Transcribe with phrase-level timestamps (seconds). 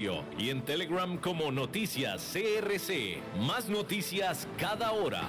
[0.00, 3.18] y en Telegram como Noticias CRC.
[3.40, 5.28] Más noticias cada hora.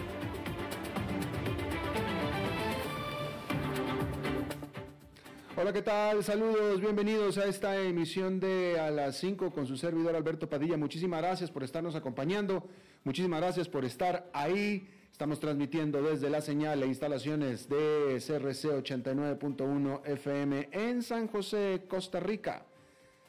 [5.61, 6.23] Hola, ¿qué tal?
[6.23, 10.75] Saludos, bienvenidos a esta emisión de A las 5 con su servidor Alberto Padilla.
[10.75, 12.67] Muchísimas gracias por estarnos acompañando,
[13.03, 14.89] muchísimas gracias por estar ahí.
[15.11, 22.19] Estamos transmitiendo desde la señal e instalaciones de CRC 89.1 FM en San José, Costa
[22.19, 22.65] Rica.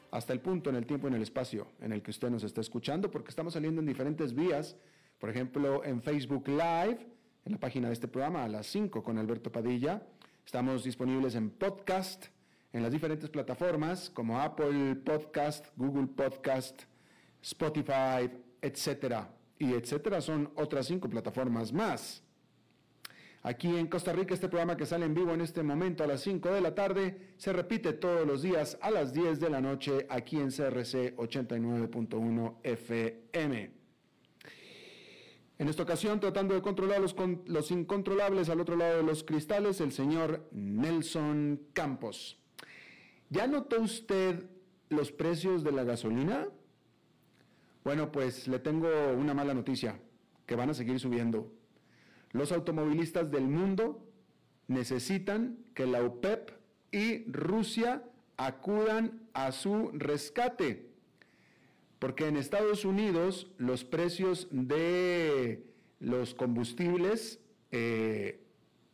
[0.09, 2.43] Hasta el punto en el tiempo y en el espacio en el que usted nos
[2.43, 4.75] está escuchando, porque estamos saliendo en diferentes vías.
[5.19, 6.97] Por ejemplo, en Facebook Live,
[7.45, 10.01] en la página de este programa, a las 5 con Alberto Padilla.
[10.45, 12.25] Estamos disponibles en podcast,
[12.73, 16.83] en las diferentes plataformas como Apple Podcast, Google Podcast,
[17.41, 18.29] Spotify,
[18.61, 19.29] etcétera.
[19.57, 22.23] Y etcétera son otras cinco plataformas más.
[23.41, 26.21] Aquí en Costa Rica, este programa que sale en vivo en este momento a las
[26.21, 30.07] 5 de la tarde se repite todos los días a las 10 de la noche
[30.09, 33.82] aquí en CRC 89.1 FM.
[35.59, 37.15] En esta ocasión, tratando de controlar los,
[37.45, 42.39] los incontrolables al otro lado de los cristales, el señor Nelson Campos.
[43.29, 44.49] ¿Ya notó usted
[44.89, 46.47] los precios de la gasolina?
[47.83, 48.87] Bueno, pues le tengo
[49.17, 49.99] una mala noticia,
[50.45, 51.51] que van a seguir subiendo.
[52.31, 54.07] Los automovilistas del mundo
[54.67, 56.51] necesitan que la OPEP
[56.91, 58.03] y Rusia
[58.37, 60.92] acudan a su rescate
[62.03, 65.63] porque en Estados Unidos los precios de
[66.01, 67.39] los combustibles
[67.71, 68.43] eh,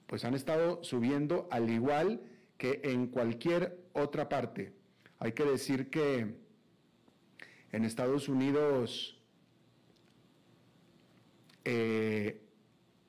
[0.06, 2.22] pues han estado subiendo al igual
[2.59, 4.74] que en cualquier otra parte.
[5.18, 6.36] Hay que decir que
[7.72, 9.20] en Estados Unidos
[11.66, 12.44] eh,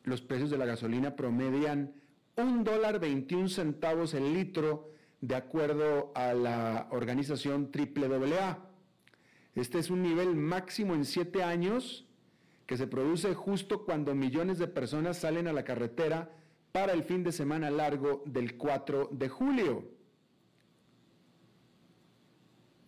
[0.04, 1.92] los precios de la gasolina promedian
[2.36, 8.69] un dólar 21 centavos el litro de acuerdo a la organización AAA.
[9.54, 12.06] Este es un nivel máximo en siete años
[12.66, 16.30] que se produce justo cuando millones de personas salen a la carretera
[16.72, 19.90] para el fin de semana largo del 4 de julio.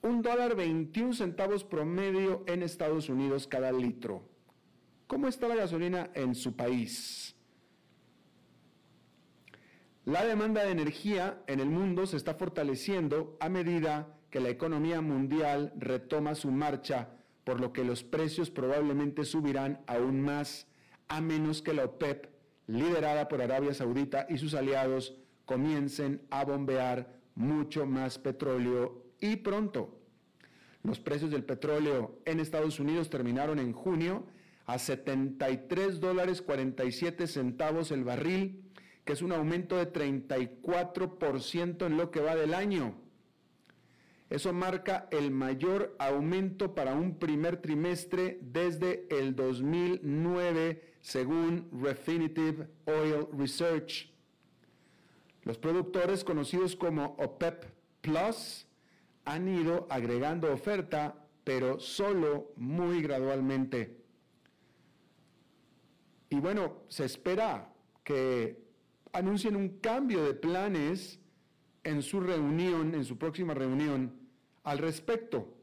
[0.02, 4.22] Un dólar 21 centavos promedio en Estados Unidos cada litro.
[5.06, 7.34] ¿Cómo está la gasolina en su país?
[10.04, 15.02] La demanda de energía en el mundo se está fortaleciendo a medida que la economía
[15.02, 17.10] mundial retoma su marcha,
[17.44, 20.66] por lo que los precios probablemente subirán aún más,
[21.06, 22.28] a menos que la OPEP,
[22.66, 30.00] liderada por Arabia Saudita y sus aliados, comiencen a bombear mucho más petróleo y pronto.
[30.82, 34.24] Los precios del petróleo en Estados Unidos terminaron en junio
[34.64, 38.64] a 73 dólares 47 centavos el barril,
[39.04, 43.01] que es un aumento de 34% en lo que va del año.
[44.32, 53.26] Eso marca el mayor aumento para un primer trimestre desde el 2009, según Refinitiv Oil
[53.38, 54.10] Research.
[55.42, 57.66] Los productores conocidos como OPEP
[58.00, 58.66] Plus
[59.26, 63.98] han ido agregando oferta, pero solo muy gradualmente.
[66.30, 67.70] Y bueno, se espera
[68.02, 68.64] que
[69.12, 71.20] anuncien un cambio de planes
[71.84, 74.21] en su reunión, en su próxima reunión,
[74.64, 75.54] al respecto.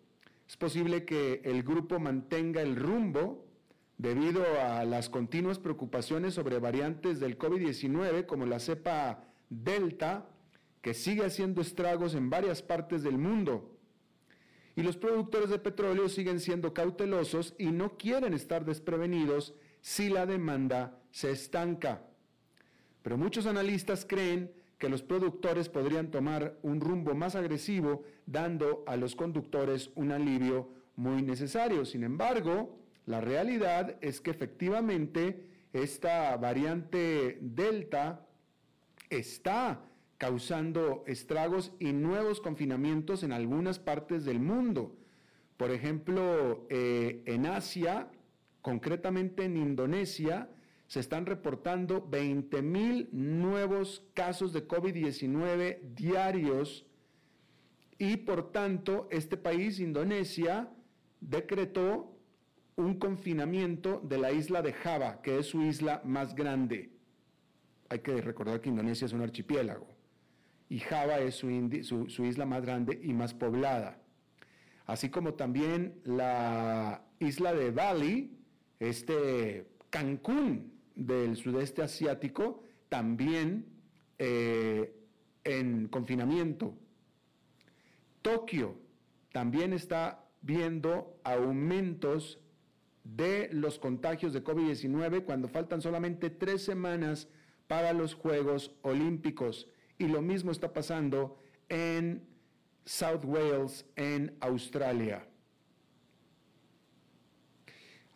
[0.48, 3.46] Es posible que el grupo mantenga el rumbo
[3.98, 10.30] debido a las continuas preocupaciones sobre variantes del COVID-19 como la cepa Delta,
[10.81, 13.75] que sigue haciendo estragos en varias partes del mundo.
[14.75, 20.25] Y los productores de petróleo siguen siendo cautelosos y no quieren estar desprevenidos si la
[20.25, 22.06] demanda se estanca.
[23.01, 28.96] Pero muchos analistas creen que los productores podrían tomar un rumbo más agresivo, dando a
[28.96, 31.86] los conductores un alivio muy necesario.
[31.86, 38.26] Sin embargo, la realidad es que efectivamente esta variante Delta
[39.10, 39.81] está
[40.18, 44.96] causando estragos y nuevos confinamientos en algunas partes del mundo.
[45.58, 48.10] Por ejemplo, eh, en Asia,
[48.62, 50.50] concretamente en Indonesia,
[50.89, 56.83] se están reportando 20 mil nuevos casos de COVID-19 diarios
[58.00, 60.68] y por tanto este país, Indonesia,
[61.21, 62.18] decretó
[62.75, 66.89] un confinamiento de la isla de Java, que es su isla más grande.
[67.89, 69.88] Hay que recordar que Indonesia es un archipiélago
[70.69, 74.01] y Java es su, su isla más grande y más poblada.
[74.88, 78.39] Así como también la isla de Bali,
[78.80, 83.66] este Cancún del sudeste asiático, también
[84.18, 84.94] eh,
[85.44, 86.75] en confinamiento.
[88.22, 88.75] Tokio
[89.31, 92.40] también está viendo aumentos
[93.04, 97.30] de los contagios de COVID-19 cuando faltan solamente tres semanas
[97.68, 99.68] para los Juegos Olímpicos.
[99.98, 101.38] Y lo mismo está pasando
[101.69, 102.28] en
[102.86, 105.25] South Wales, en Australia.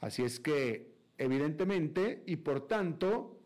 [0.02, 3.40] Así es que, evidentemente, y por tanto,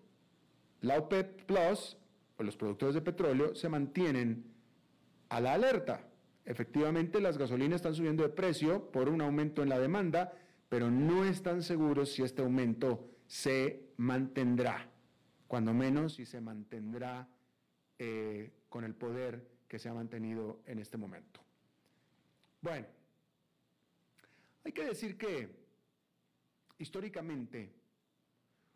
[0.82, 1.98] la OPEP Plus,
[2.38, 4.46] o los productores de petróleo, se mantienen
[5.30, 6.08] a la alerta.
[6.46, 10.34] Efectivamente, las gasolinas están subiendo de precio por un aumento en la demanda,
[10.70, 14.90] pero no están seguros si este aumento se mantendrá,
[15.48, 17.28] cuando menos si se mantendrá
[18.00, 21.42] eh, con el poder que se ha mantenido en este momento.
[22.62, 22.88] Bueno,
[24.64, 25.67] hay que decir que
[26.78, 27.74] históricamente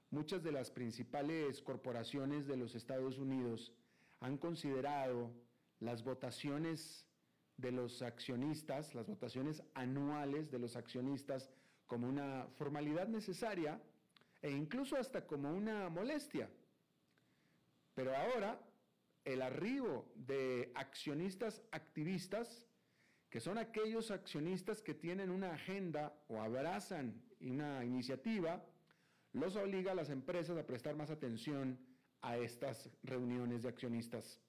[0.10, 3.74] muchas de las principales corporaciones de los Estados Unidos
[4.20, 5.32] han considerado
[5.80, 7.08] las votaciones
[7.58, 11.50] de los accionistas, las votaciones anuales de los accionistas
[11.88, 13.82] como una formalidad necesaria
[14.42, 16.50] e incluso hasta como una molestia.
[17.94, 18.60] Pero ahora
[19.24, 22.66] el arribo de accionistas activistas,
[23.30, 28.64] que son aquellos accionistas que tienen una agenda o abrazan una iniciativa,
[29.34, 31.80] los obliga a las empresas a prestar más atención
[32.22, 34.40] a estas reuniones de accionistas.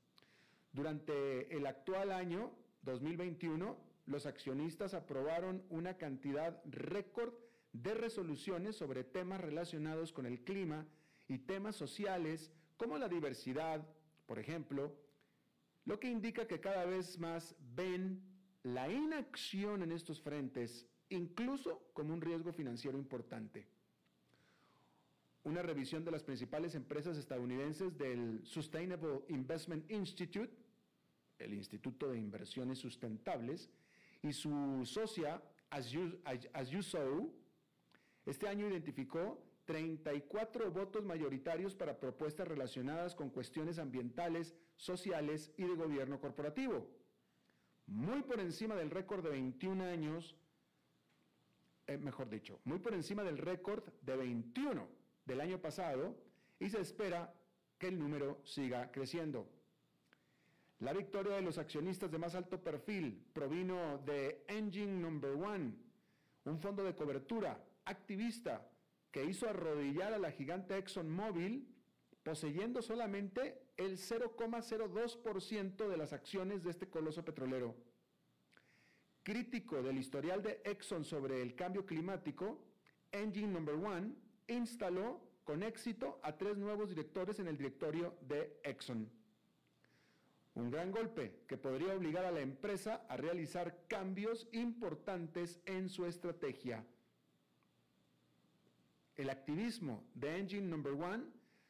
[0.73, 2.53] Durante el actual año
[2.83, 7.35] 2021, los accionistas aprobaron una cantidad récord
[7.73, 10.87] de resoluciones sobre temas relacionados con el clima
[11.29, 13.87] y temas sociales como la diversidad,
[14.27, 14.95] por ejemplo,
[15.85, 18.23] lo que indica que cada vez más ven
[18.62, 23.67] la inacción en estos frentes incluso como un riesgo financiero importante.
[25.44, 30.53] Una revisión de las principales empresas estadounidenses del Sustainable Investment Institute,
[31.38, 33.69] el Instituto de Inversiones Sustentables,
[34.23, 36.20] y su socia, As You,
[36.53, 37.32] As you Sow,
[38.25, 45.75] este año identificó 34 votos mayoritarios para propuestas relacionadas con cuestiones ambientales, sociales y de
[45.75, 46.88] gobierno corporativo.
[47.87, 50.37] Muy por encima del récord de 21 años,
[51.87, 54.88] eh, mejor dicho, muy por encima del récord de 21
[55.25, 56.17] del año pasado
[56.58, 57.34] y se espera
[57.79, 59.49] que el número siga creciendo.
[60.81, 65.75] La victoria de los accionistas de más alto perfil provino de Engine Number One,
[66.44, 68.68] un fondo de cobertura activista
[69.11, 71.68] que hizo arrodillar a la gigante ExxonMobil
[72.23, 77.75] poseyendo solamente el 0,02% de las acciones de este coloso petrolero.
[79.23, 82.59] Crítico del historial de Exxon sobre el cambio climático,
[83.12, 84.14] Engine Number One
[84.49, 89.11] instaló con éxito a tres nuevos directores en el directorio de Exxon.
[90.55, 96.05] Un gran golpe que podría obligar a la empresa a realizar cambios importantes en su
[96.05, 96.85] estrategia
[99.17, 101.25] el activismo de Engine Number One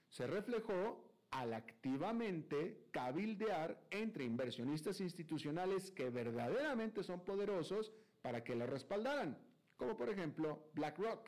[0.09, 8.66] se reflejó al activamente cabildear entre inversionistas institucionales que verdaderamente son poderosos para que la
[8.66, 9.36] respaldaran,
[9.76, 11.26] como por ejemplo BlackRock.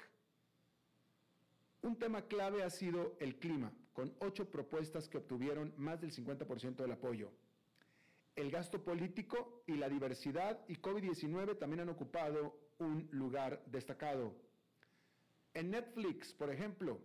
[1.83, 6.77] Un tema clave ha sido el clima, con ocho propuestas que obtuvieron más del 50%
[6.77, 7.33] del apoyo.
[8.37, 14.35] El gasto político y la diversidad y COVID-19 también han ocupado un lugar destacado.
[15.55, 17.01] En Netflix, por ejemplo,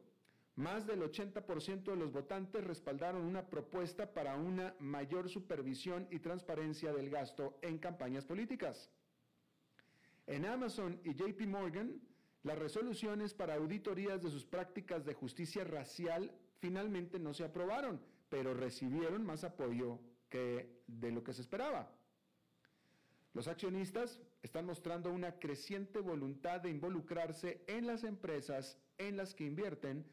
[0.59, 6.91] más del 80% de los votantes respaldaron una propuesta para una mayor supervisión y transparencia
[6.91, 8.91] del gasto en campañas políticas.
[10.27, 12.01] En Amazon y JP Morgan,
[12.43, 18.53] las resoluciones para auditorías de sus prácticas de justicia racial finalmente no se aprobaron, pero
[18.53, 19.97] recibieron más apoyo
[20.29, 21.89] que de lo que se esperaba.
[23.33, 29.45] Los accionistas están mostrando una creciente voluntad de involucrarse en las empresas en las que
[29.45, 30.05] invierten,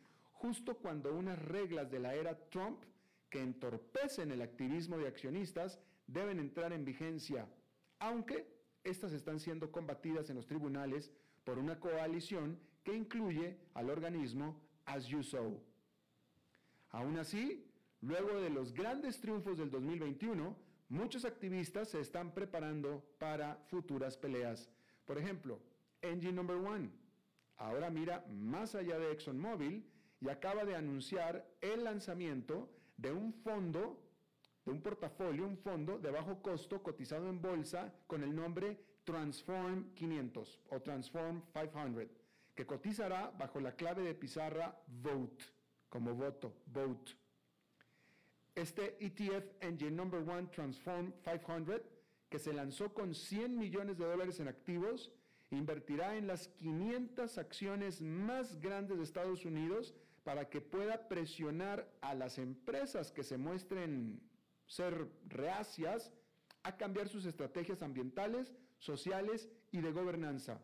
[0.47, 2.81] justo cuando unas reglas de la era Trump
[3.29, 7.49] que entorpecen el activismo de accionistas deben entrar en vigencia,
[7.99, 8.47] aunque
[8.85, 11.11] estas están siendo combatidas en los tribunales
[11.43, 15.61] por una coalición que incluye al organismo As You Sow.
[16.91, 17.69] Aún así,
[18.01, 20.57] luego de los grandes triunfos del 2021,
[20.91, 24.71] muchos activistas se están preparando para futuras peleas.
[25.07, 25.59] Por ejemplo,
[26.03, 26.89] Engine Number One
[27.57, 34.03] ahora mira más allá de ExxonMobil y acaba de anunciar el lanzamiento de un fondo,
[34.65, 39.95] de un portafolio, un fondo de bajo costo cotizado en bolsa con el nombre Transform
[39.95, 42.09] 500 o Transform 500,
[42.55, 45.45] que cotizará bajo la clave de pizarra VOTE,
[45.89, 47.13] como voto, VOTE.
[48.55, 51.83] Este ETF Engine Number One Transform 500,
[52.29, 55.13] que se lanzó con 100 millones de dólares en activos,
[55.51, 59.95] invertirá en las 500 acciones más grandes de Estados Unidos
[60.27, 64.21] para que pueda presionar a las empresas que se muestren
[64.67, 66.13] ser reacias
[66.65, 70.61] a cambiar sus estrategias ambientales, sociales y de gobernanza.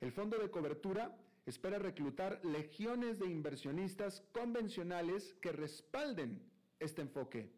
[0.00, 6.42] El fondo de cobertura espera reclutar legiones de inversionistas convencionales que respalden
[6.80, 7.52] este enfoque.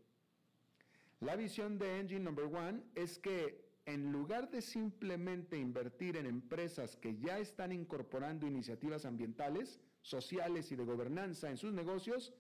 [1.21, 6.97] La visión de Engine Number One es que en lugar de simplemente invertir en empresas
[6.97, 12.33] que ya están incorporando iniciativas ambientales, sociales y de gobernanza en sus negocios,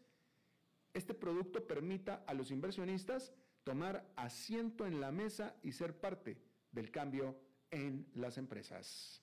[0.94, 3.32] este producto permita a los inversionistas
[3.64, 6.38] tomar asiento en la mesa y ser parte
[6.70, 7.36] del cambio
[7.70, 9.20] en las empresas.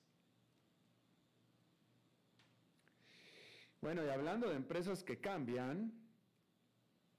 [3.80, 5.92] Bueno, y hablando de empresas que cambian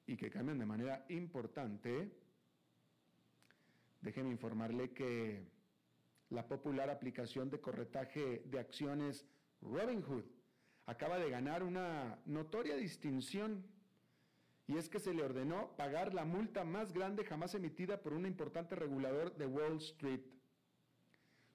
[0.05, 2.11] y que cambian de manera importante,
[4.01, 5.47] déjeme informarle que
[6.29, 9.25] la popular aplicación de corretaje de acciones
[9.61, 10.25] Robinhood
[10.85, 13.63] acaba de ganar una notoria distinción
[14.67, 18.25] y es que se le ordenó pagar la multa más grande jamás emitida por un
[18.25, 20.21] importante regulador de Wall Street.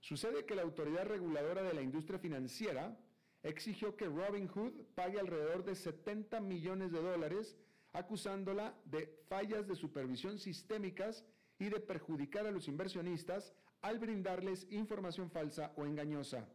[0.01, 2.97] Sucede que la autoridad reguladora de la industria financiera
[3.43, 7.57] exigió que Robinhood pague alrededor de 70 millones de dólares
[7.93, 11.25] acusándola de fallas de supervisión sistémicas
[11.59, 16.47] y de perjudicar a los inversionistas al brindarles información falsa o engañosa.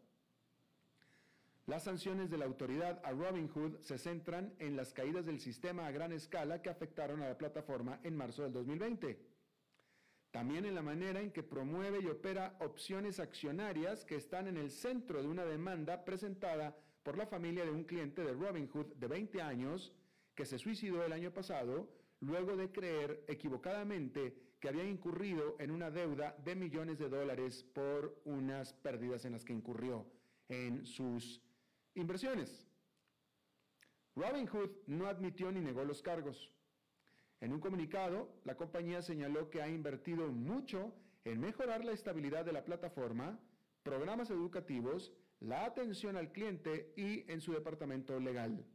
[1.67, 5.91] Las sanciones de la autoridad a Robinhood se centran en las caídas del sistema a
[5.91, 9.19] gran escala que afectaron a la plataforma en marzo del 2020.
[10.29, 14.69] También en la manera en que promueve y opera opciones accionarias que están en el
[14.69, 19.41] centro de una demanda presentada por la familia de un cliente de Robinhood de 20
[19.41, 19.91] años
[20.35, 25.89] que se suicidó el año pasado luego de creer equivocadamente que había incurrido en una
[25.89, 30.05] deuda de millones de dólares por unas pérdidas en las que incurrió
[30.47, 31.41] en sus
[31.95, 32.67] Inversiones.
[34.15, 36.51] Robinhood no admitió ni negó los cargos.
[37.39, 42.51] En un comunicado, la compañía señaló que ha invertido mucho en mejorar la estabilidad de
[42.51, 43.39] la plataforma,
[43.83, 48.65] programas educativos, la atención al cliente y en su departamento legal.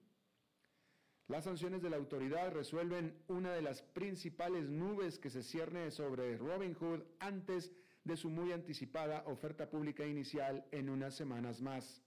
[1.28, 6.36] Las sanciones de la autoridad resuelven una de las principales nubes que se cierne sobre
[6.38, 7.70] Robinhood antes
[8.04, 12.02] de su muy anticipada oferta pública inicial en unas semanas más.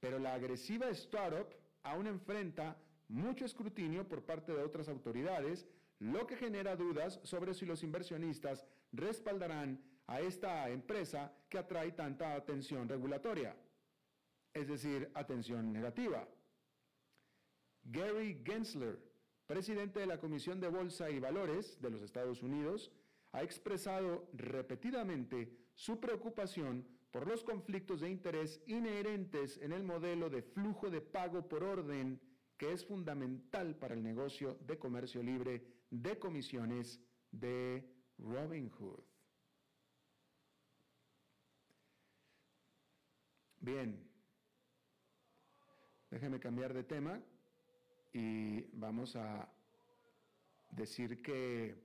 [0.00, 1.48] Pero la agresiva startup
[1.82, 2.76] aún enfrenta
[3.08, 5.66] mucho escrutinio por parte de otras autoridades,
[5.98, 12.34] lo que genera dudas sobre si los inversionistas respaldarán a esta empresa que atrae tanta
[12.34, 13.54] atención regulatoria,
[14.54, 16.26] es decir, atención negativa.
[17.84, 18.98] Gary Gensler,
[19.46, 22.90] presidente de la Comisión de Bolsa y Valores de los Estados Unidos,
[23.32, 30.42] ha expresado repetidamente su preocupación por los conflictos de interés inherentes en el modelo de
[30.42, 32.20] flujo de pago por orden
[32.56, 37.00] que es fundamental para el negocio de comercio libre de comisiones
[37.32, 37.84] de
[38.18, 39.00] Robinhood.
[43.58, 44.08] Bien,
[46.10, 47.20] déjeme cambiar de tema
[48.12, 49.52] y vamos a
[50.70, 51.76] decir que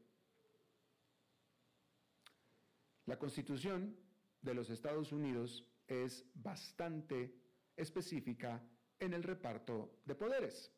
[3.06, 4.05] la Constitución
[4.46, 7.36] de los Estados Unidos es bastante
[7.76, 8.64] específica
[9.00, 10.72] en el reparto de poderes.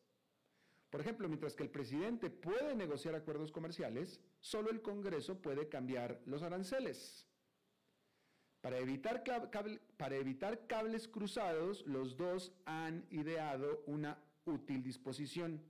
[0.90, 6.20] Por ejemplo, mientras que el presidente puede negociar acuerdos comerciales, solo el Congreso puede cambiar
[6.24, 7.28] los aranceles.
[8.62, 9.22] Para evitar,
[9.96, 15.62] para evitar cables cruzados, los dos han ideado una útil disposición,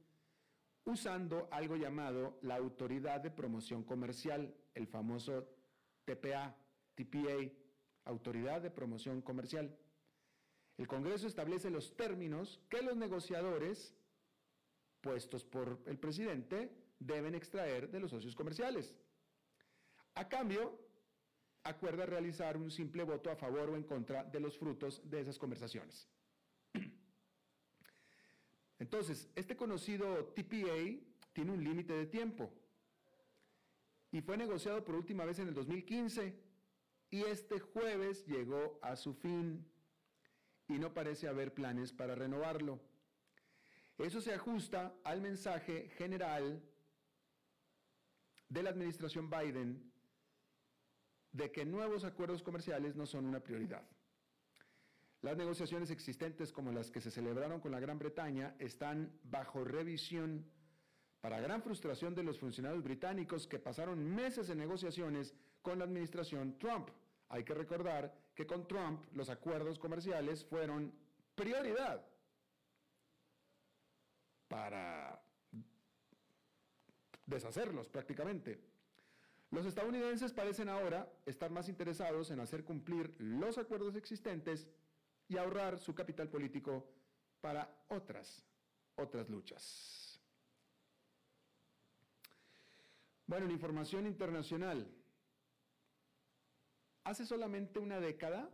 [0.85, 5.49] usando algo llamado la Autoridad de Promoción Comercial, el famoso
[6.05, 6.57] TPA,
[6.95, 7.53] TPA,
[8.09, 9.77] Autoridad de Promoción Comercial.
[10.79, 13.95] El Congreso establece los términos que los negociadores
[15.03, 18.97] puestos por el presidente deben extraer de los socios comerciales.
[20.15, 20.81] A cambio,
[21.65, 25.39] acuerda realizar un simple voto a favor o en contra de los frutos de esas
[25.39, 26.09] conversaciones.
[28.79, 30.99] Entonces, este conocido TPA
[31.35, 32.51] tiene un límite de tiempo
[34.11, 36.48] y fue negociado por última vez en el 2015
[37.11, 39.67] y este jueves llegó a su fin
[40.69, 42.81] y no parece haber planes para renovarlo.
[43.99, 46.63] Eso se ajusta al mensaje general
[48.49, 49.93] de la administración Biden
[51.33, 53.87] de que nuevos acuerdos comerciales no son una prioridad.
[55.21, 60.49] Las negociaciones existentes como las que se celebraron con la Gran Bretaña están bajo revisión
[61.21, 66.59] para gran frustración de los funcionarios británicos que pasaron meses en negociaciones con la administración
[66.59, 66.91] Trump.
[67.29, 70.93] Hay que recordar que con Trump los acuerdos comerciales fueron
[71.35, 72.05] prioridad
[74.49, 75.21] para
[77.27, 78.61] deshacerlos prácticamente.
[79.51, 84.69] Los estadounidenses parecen ahora estar más interesados en hacer cumplir los acuerdos existentes
[85.27, 86.87] y ahorrar su capital político
[87.41, 88.45] para otras,
[88.97, 90.08] otras luchas.
[93.29, 94.91] Bueno, en información internacional,
[97.05, 98.51] hace solamente una década,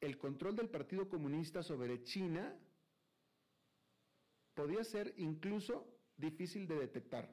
[0.00, 2.58] el control del Partido Comunista sobre China
[4.54, 7.32] podía ser incluso difícil de detectar.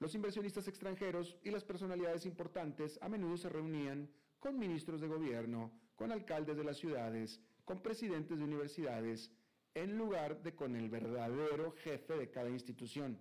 [0.00, 5.72] Los inversionistas extranjeros y las personalidades importantes a menudo se reunían con ministros de gobierno,
[5.94, 9.32] con alcaldes de las ciudades, con presidentes de universidades,
[9.72, 13.18] en lugar de con el verdadero jefe de cada institución,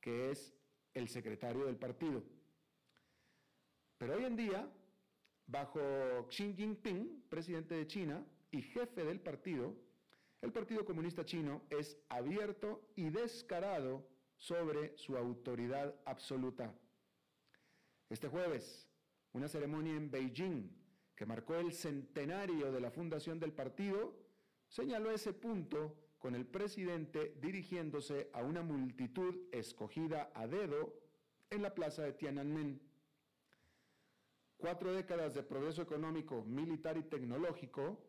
[0.00, 0.57] que es
[0.94, 2.22] el secretario del partido.
[3.98, 4.70] Pero hoy en día,
[5.46, 5.80] bajo
[6.28, 9.74] Xi Jinping, presidente de China y jefe del partido,
[10.40, 16.72] el Partido Comunista Chino es abierto y descarado sobre su autoridad absoluta.
[18.08, 18.88] Este jueves,
[19.32, 20.70] una ceremonia en Beijing
[21.16, 24.14] que marcó el centenario de la fundación del partido,
[24.68, 30.94] señaló ese punto con el presidente dirigiéndose a una multitud escogida a dedo
[31.50, 32.80] en la plaza de Tiananmen.
[34.56, 38.04] Cuatro décadas de progreso económico, militar y tecnológico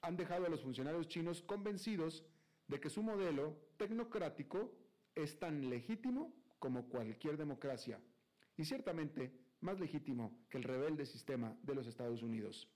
[0.00, 2.24] han dejado a los funcionarios chinos convencidos
[2.68, 4.72] de que su modelo tecnocrático
[5.14, 8.00] es tan legítimo como cualquier democracia
[8.56, 12.68] y ciertamente más legítimo que el rebelde sistema de los Estados Unidos.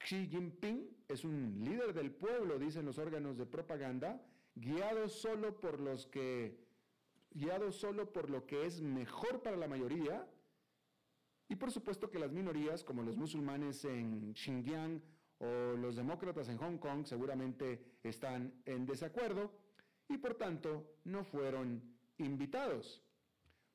[0.00, 4.20] Xi Jinping es un líder del pueblo, dicen los órganos de propaganda,
[4.54, 6.58] guiado solo por los que
[7.32, 10.26] guiado solo por lo que es mejor para la mayoría
[11.48, 15.00] y por supuesto que las minorías como los musulmanes en Xinjiang
[15.38, 19.52] o los demócratas en Hong Kong seguramente están en desacuerdo
[20.08, 21.82] y por tanto no fueron
[22.18, 23.02] invitados.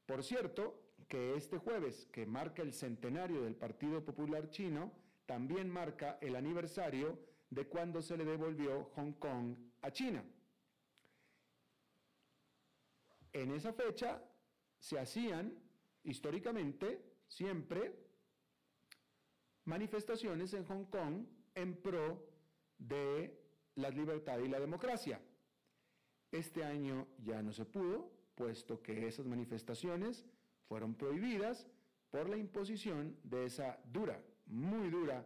[0.06, 4.92] Por cierto, que este jueves, que marca el centenario del Partido Popular Chino,
[5.26, 10.24] también marca el aniversario de cuando se le devolvió Hong Kong a China.
[13.34, 14.22] En esa fecha
[14.80, 15.54] se hacían
[16.04, 17.94] históricamente siempre
[19.66, 22.30] manifestaciones en Hong Kong en pro
[22.78, 23.42] de
[23.76, 25.20] la libertad y la democracia.
[26.32, 30.26] Este año ya no se pudo, puesto que esas manifestaciones
[30.68, 31.68] fueron prohibidas
[32.12, 35.26] por la imposición de esa dura, muy dura,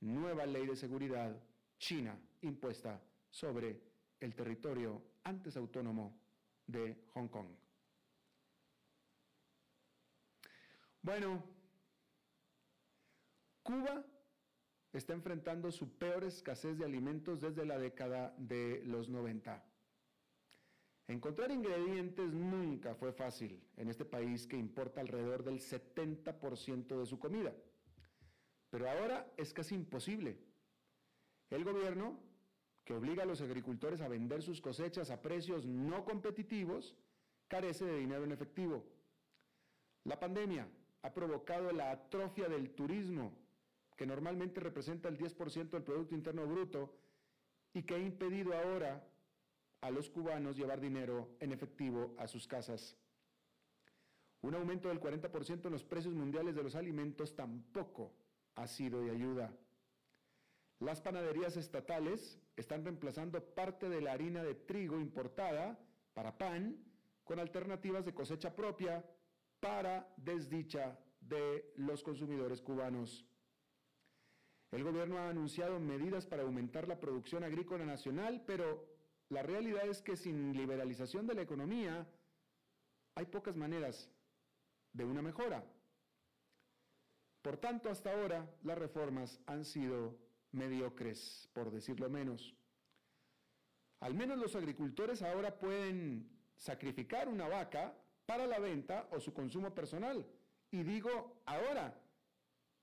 [0.00, 1.36] nueva ley de seguridad
[1.78, 3.80] china impuesta sobre
[4.20, 6.18] el territorio antes autónomo
[6.66, 7.48] de Hong Kong.
[11.02, 11.42] Bueno,
[13.62, 14.04] Cuba
[14.92, 19.64] está enfrentando su peor escasez de alimentos desde la década de los 90.
[21.06, 27.18] Encontrar ingredientes nunca fue fácil en este país que importa alrededor del 70% de su
[27.18, 27.54] comida.
[28.70, 30.38] Pero ahora es casi imposible.
[31.50, 32.18] El gobierno,
[32.84, 36.96] que obliga a los agricultores a vender sus cosechas a precios no competitivos,
[37.48, 38.84] carece de dinero en efectivo.
[40.04, 40.68] La pandemia
[41.02, 43.32] ha provocado la atrofia del turismo,
[43.96, 46.94] que normalmente representa el 10% del Producto Interno Bruto,
[47.72, 49.06] y que ha impedido ahora
[49.80, 52.96] a los cubanos llevar dinero en efectivo a sus casas.
[54.42, 58.12] Un aumento del 40% en los precios mundiales de los alimentos tampoco
[58.58, 59.52] ha sido de ayuda.
[60.80, 65.78] Las panaderías estatales están reemplazando parte de la harina de trigo importada
[66.12, 66.76] para pan
[67.22, 69.04] con alternativas de cosecha propia
[69.60, 73.24] para desdicha de los consumidores cubanos.
[74.72, 78.86] El gobierno ha anunciado medidas para aumentar la producción agrícola nacional, pero
[79.28, 82.06] la realidad es que sin liberalización de la economía
[83.14, 84.10] hay pocas maneras
[84.92, 85.64] de una mejora.
[87.42, 90.18] Por tanto, hasta ahora las reformas han sido
[90.52, 92.54] mediocres, por decirlo menos.
[94.00, 97.94] Al menos los agricultores ahora pueden sacrificar una vaca
[98.26, 100.26] para la venta o su consumo personal.
[100.70, 101.98] Y digo ahora,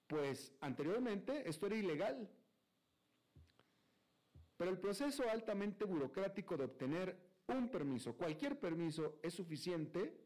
[0.07, 2.29] pues anteriormente esto era ilegal.
[4.57, 10.24] Pero el proceso altamente burocrático de obtener un permiso, cualquier permiso, es suficiente,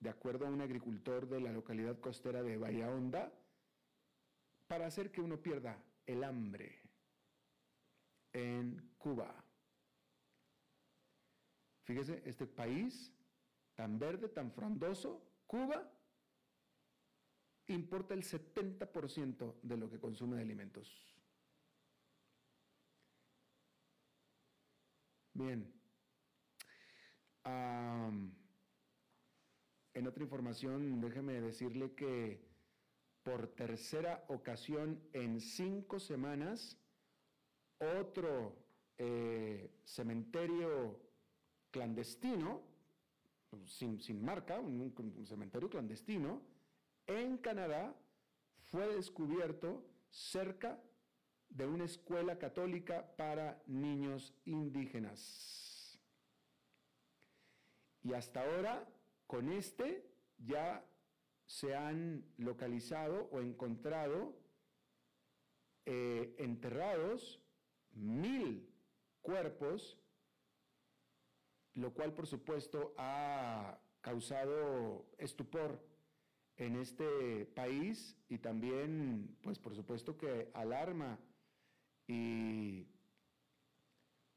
[0.00, 3.32] de acuerdo a un agricultor de la localidad costera de Bahía Honda,
[4.66, 6.80] para hacer que uno pierda el hambre
[8.32, 9.44] en Cuba.
[11.82, 13.12] Fíjese, este país
[13.74, 15.90] tan verde, tan frondoso, Cuba,
[17.66, 21.10] importa el 70% de lo que consume de alimentos.
[25.34, 25.72] Bien.
[29.94, 32.40] En otra información, déjeme decirle que
[33.22, 36.78] por tercera ocasión en cinco semanas,
[37.78, 38.56] otro
[38.98, 40.98] eh, cementerio
[41.70, 42.62] clandestino,
[43.66, 46.40] sin, marca, un, un, cementerio clandestino,
[47.06, 47.94] en Canadá
[48.70, 50.80] fue descubierto cerca
[51.48, 55.98] de una escuela católica para niños indígenas.
[58.02, 58.86] Y hasta ahora,
[59.30, 60.84] con este, ya
[61.46, 64.34] se han localizado o encontrado
[65.86, 67.40] eh, enterrados
[67.92, 68.68] mil
[69.20, 70.00] cuerpos
[71.74, 75.80] lo cual por supuesto ha causado estupor
[76.56, 81.20] en este país y también, pues por supuesto que alarma.
[82.08, 82.88] Y,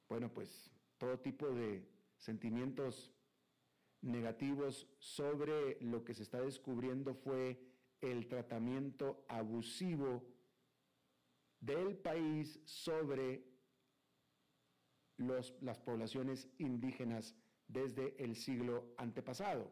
[0.08, 1.84] bueno, pues todo tipo de
[2.18, 3.13] sentimientos
[4.04, 7.60] negativos sobre lo que se está descubriendo fue
[8.02, 10.24] el tratamiento abusivo
[11.60, 13.46] del país sobre
[15.18, 17.36] las poblaciones indígenas
[17.68, 19.72] desde el siglo antepasado,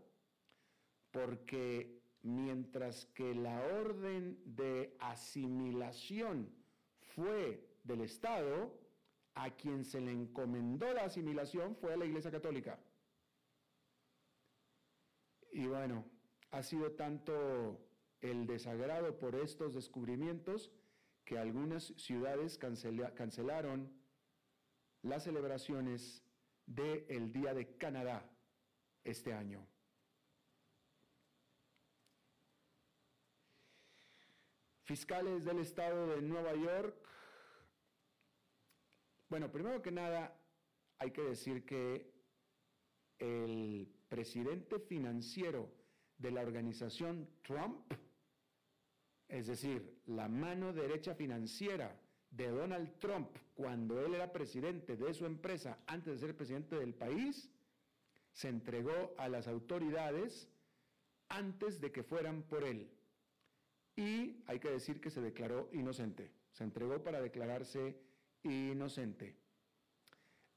[1.12, 6.50] porque mientras que la orden de asimilación
[7.02, 8.80] fue del Estado,
[9.34, 12.80] a quien se le encomendó la asimilación fue a la Iglesia Católica.
[15.52, 16.06] Y bueno,
[16.52, 17.80] ha sido tanto
[18.22, 20.72] el desagrado por estos descubrimientos
[21.26, 23.92] que algunas ciudades cancelaron
[25.02, 26.24] las celebraciones
[26.66, 28.30] del Día de Canadá
[29.04, 29.68] este año.
[34.84, 36.96] Fiscales del estado de Nueva York.
[39.30, 40.38] Bueno, primero que nada,
[40.98, 42.14] hay que decir que
[43.20, 45.71] el presidente financiero
[46.17, 47.93] de la organización Trump,
[49.30, 51.97] es decir, la mano derecha financiera
[52.30, 56.93] de Donald Trump cuando él era presidente de su empresa antes de ser presidente del
[56.93, 57.50] país,
[58.34, 60.50] se entregó a las autoridades
[61.30, 62.91] antes de que fueran por él.
[63.95, 66.34] Y hay que decir que se declaró inocente.
[66.52, 67.97] Se entregó para declararse
[68.43, 69.38] inocente.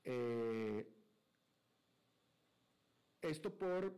[0.03, 0.89] Eh,
[3.29, 3.95] esto por,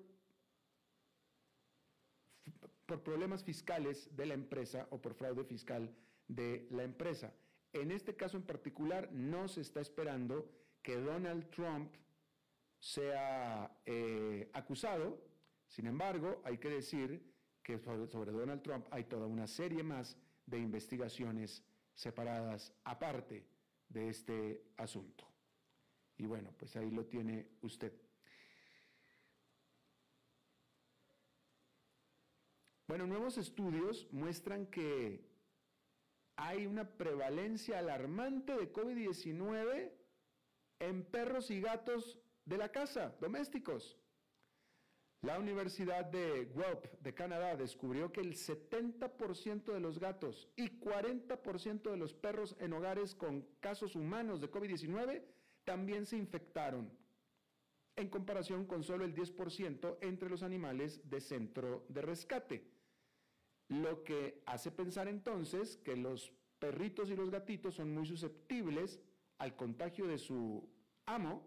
[2.86, 5.94] por problemas fiscales de la empresa o por fraude fiscal
[6.28, 7.32] de la empresa.
[7.72, 10.50] En este caso en particular no se está esperando
[10.82, 11.94] que Donald Trump
[12.78, 15.20] sea eh, acusado,
[15.68, 20.58] sin embargo, hay que decir que sobre, Donald Trump hay toda una serie más de
[20.58, 23.44] investigaciones separadas aparte
[23.88, 25.26] de este asunto.
[26.16, 27.92] Y bueno, pues ahí lo tiene usted.
[32.88, 35.20] Bueno, nuevos estudios muestran que
[36.36, 39.90] hay una prevalencia alarmante de COVID-19
[40.78, 43.98] en perros y gatos de la casa, domésticos.
[45.22, 51.90] La Universidad de Guelph de Canadá descubrió que el 70% de los gatos y 40%
[51.90, 55.24] de los perros en hogares con casos humanos de COVID-19
[55.64, 56.96] también se infectaron,
[57.96, 62.75] en comparación con solo el 10% entre los animales de centro de rescate.
[63.68, 69.00] Lo que hace pensar entonces que los perritos y los gatitos son muy susceptibles
[69.38, 70.68] al contagio de su
[71.04, 71.46] amo,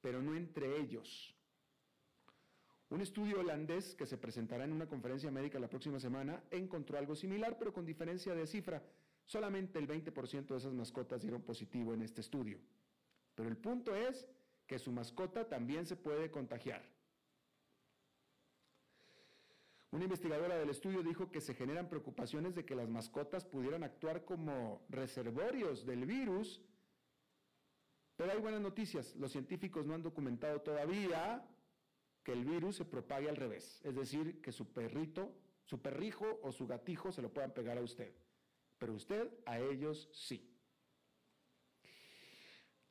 [0.00, 1.34] pero no entre ellos.
[2.90, 7.14] Un estudio holandés que se presentará en una conferencia médica la próxima semana encontró algo
[7.14, 8.82] similar, pero con diferencia de cifra.
[9.24, 12.58] Solamente el 20% de esas mascotas dieron positivo en este estudio.
[13.34, 14.28] Pero el punto es
[14.66, 16.82] que su mascota también se puede contagiar.
[19.92, 24.24] Una investigadora del estudio dijo que se generan preocupaciones de que las mascotas pudieran actuar
[24.24, 26.62] como reservorios del virus,
[28.16, 29.14] pero hay buenas noticias.
[29.16, 31.46] Los científicos no han documentado todavía
[32.24, 35.30] que el virus se propague al revés, es decir, que su perrito,
[35.66, 38.14] su perrijo o su gatijo se lo puedan pegar a usted,
[38.78, 40.48] pero usted a ellos sí.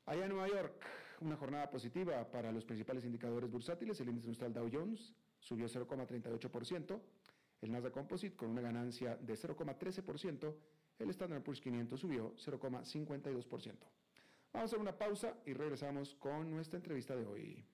[0.05, 0.85] Allá en Nueva York,
[1.21, 7.01] una jornada positiva para los principales indicadores bursátiles, el índice industrial Dow Jones subió 0,38%,
[7.62, 10.56] el Nasdaq Composite con una ganancia de 0,13%,
[10.99, 13.75] el Standard Poor's 500 subió 0,52%.
[14.54, 17.65] Vamos a hacer una pausa y regresamos con nuestra entrevista de hoy.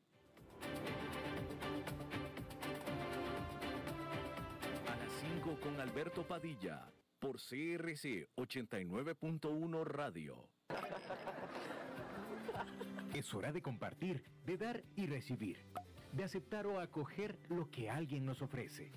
[5.55, 10.49] con Alberto Padilla por CRC 89.1 Radio.
[13.13, 15.57] Es hora de compartir, de dar y recibir,
[16.13, 18.91] de aceptar o acoger lo que alguien nos ofrece.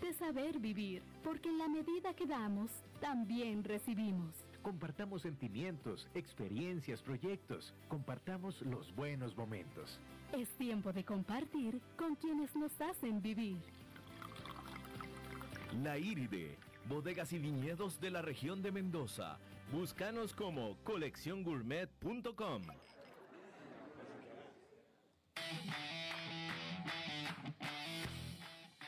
[0.00, 4.34] De saber vivir, porque en la medida que damos, también recibimos.
[4.62, 7.74] Compartamos sentimientos, experiencias, proyectos.
[7.88, 9.98] Compartamos los buenos momentos.
[10.32, 13.58] Es tiempo de compartir con quienes nos hacen vivir.
[15.82, 16.56] La Iride,
[16.88, 19.38] bodegas y viñedos de la región de Mendoza.
[19.72, 22.62] Búscanos como colecciongourmet.com.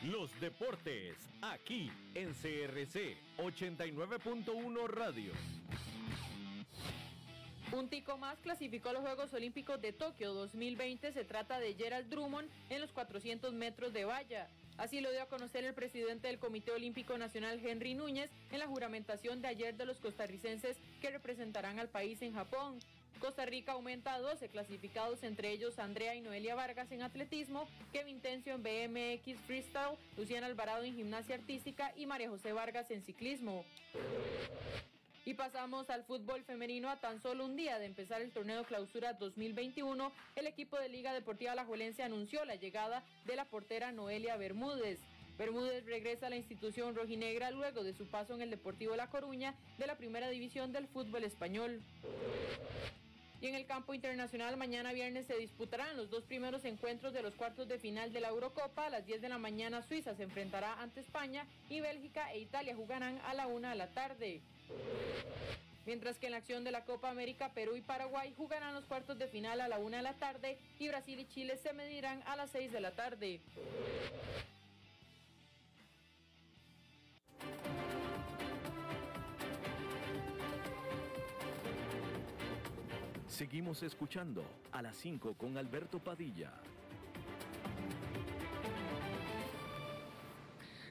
[0.03, 5.31] Los deportes, aquí en CRC 89.1 Radio.
[7.71, 11.13] Un tico más clasificó a los Juegos Olímpicos de Tokio 2020.
[11.13, 14.49] Se trata de Gerald Drummond en los 400 metros de valla.
[14.77, 18.65] Así lo dio a conocer el presidente del Comité Olímpico Nacional, Henry Núñez, en la
[18.65, 22.79] juramentación de ayer de los costarricenses que representarán al país en Japón.
[23.21, 28.19] Costa Rica aumenta a 12 clasificados, entre ellos Andrea y Noelia Vargas en atletismo, Kevin
[28.19, 33.63] Tencio en BMX Freestyle, Luciana Alvarado en gimnasia artística y María José Vargas en ciclismo.
[35.23, 39.13] Y pasamos al fútbol femenino a tan solo un día de empezar el torneo clausura
[39.13, 40.11] 2021.
[40.35, 44.99] El equipo de Liga Deportiva Alajuelense anunció la llegada de la portera Noelia Bermúdez.
[45.37, 49.53] Bermúdez regresa a la institución rojinegra luego de su paso en el Deportivo La Coruña
[49.77, 51.81] de la primera división del fútbol español.
[53.41, 57.33] Y en el campo internacional, mañana viernes se disputarán los dos primeros encuentros de los
[57.33, 58.85] cuartos de final de la Eurocopa.
[58.85, 62.75] A las 10 de la mañana, Suiza se enfrentará ante España y Bélgica e Italia
[62.75, 64.41] jugarán a la una de la tarde.
[65.87, 69.17] Mientras que en la acción de la Copa América, Perú y Paraguay jugarán los cuartos
[69.17, 72.35] de final a la una de la tarde y Brasil y Chile se medirán a
[72.35, 73.41] las 6 de la tarde.
[83.31, 86.51] Seguimos escuchando a las 5 con Alberto Padilla.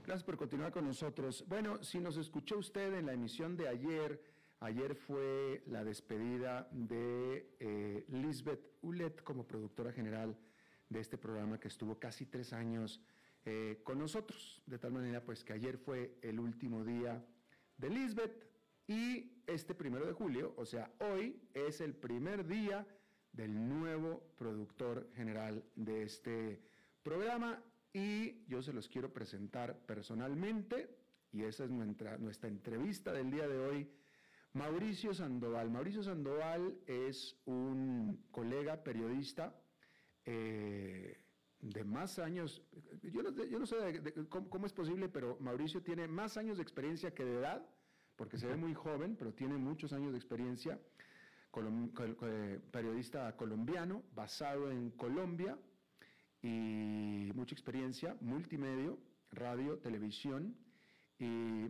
[0.07, 1.45] Gracias por continuar con nosotros.
[1.47, 4.23] Bueno, si nos escuchó usted en la emisión de ayer,
[4.61, 10.35] ayer fue la despedida de eh, Lisbeth Ulet como productora general
[10.89, 13.03] de este programa que estuvo casi tres años
[13.45, 14.63] eh, con nosotros.
[14.65, 17.23] De tal manera, pues que ayer fue el último día
[17.77, 18.50] de Lisbeth
[18.91, 22.85] y este primero de julio, o sea, hoy es el primer día
[23.33, 26.61] del nuevo productor general de este
[27.05, 30.99] programa y yo se los quiero presentar personalmente
[31.31, 33.89] y esa es nuestra, nuestra entrevista del día de hoy.
[34.55, 35.71] Mauricio Sandoval.
[35.71, 39.55] Mauricio Sandoval es un colega periodista
[40.25, 41.17] eh,
[41.61, 42.61] de más años,
[43.03, 47.35] yo no, sé cómo, es posible, pero Mauricio tiene más años de experiencia que de
[47.35, 47.65] edad,
[48.21, 50.79] porque se ve muy joven, pero tiene muchos años de experiencia,
[51.57, 55.57] eh, periodista colombiano, basado en Colombia,
[56.43, 58.95] y mucha experiencia, multimedia,
[59.31, 60.55] radio, televisión.
[61.19, 61.25] Y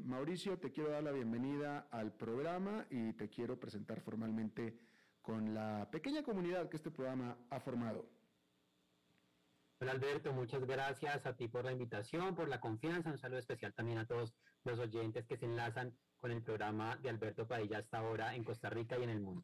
[0.04, 4.76] Mauricio, te quiero dar la bienvenida al programa y te quiero presentar formalmente
[5.22, 8.10] con la pequeña comunidad que este programa ha formado.
[9.78, 13.08] Hola Alberto, muchas gracias a ti por la invitación, por la confianza.
[13.08, 14.34] Un saludo especial también a todos
[14.64, 18.68] los oyentes que se enlazan con el programa de Alberto Padilla hasta ahora en Costa
[18.68, 19.42] Rica y en el mundo.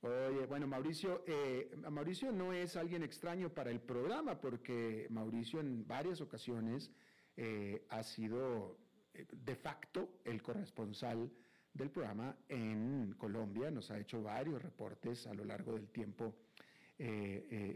[0.00, 5.86] Oye, bueno, Mauricio, eh, Mauricio no es alguien extraño para el programa porque Mauricio en
[5.86, 6.90] varias ocasiones
[7.36, 8.76] eh, ha sido
[9.14, 11.30] eh, de facto el corresponsal
[11.72, 16.34] del programa en Colombia, nos ha hecho varios reportes a lo largo del tiempo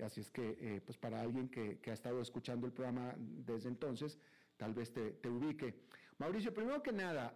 [0.04, 4.16] así es que, pues para alguien que, ha estado escuchando el programa desde entonces,
[4.56, 5.74] tal vez te, te ubique.
[6.18, 7.34] Mauricio, primero que nada,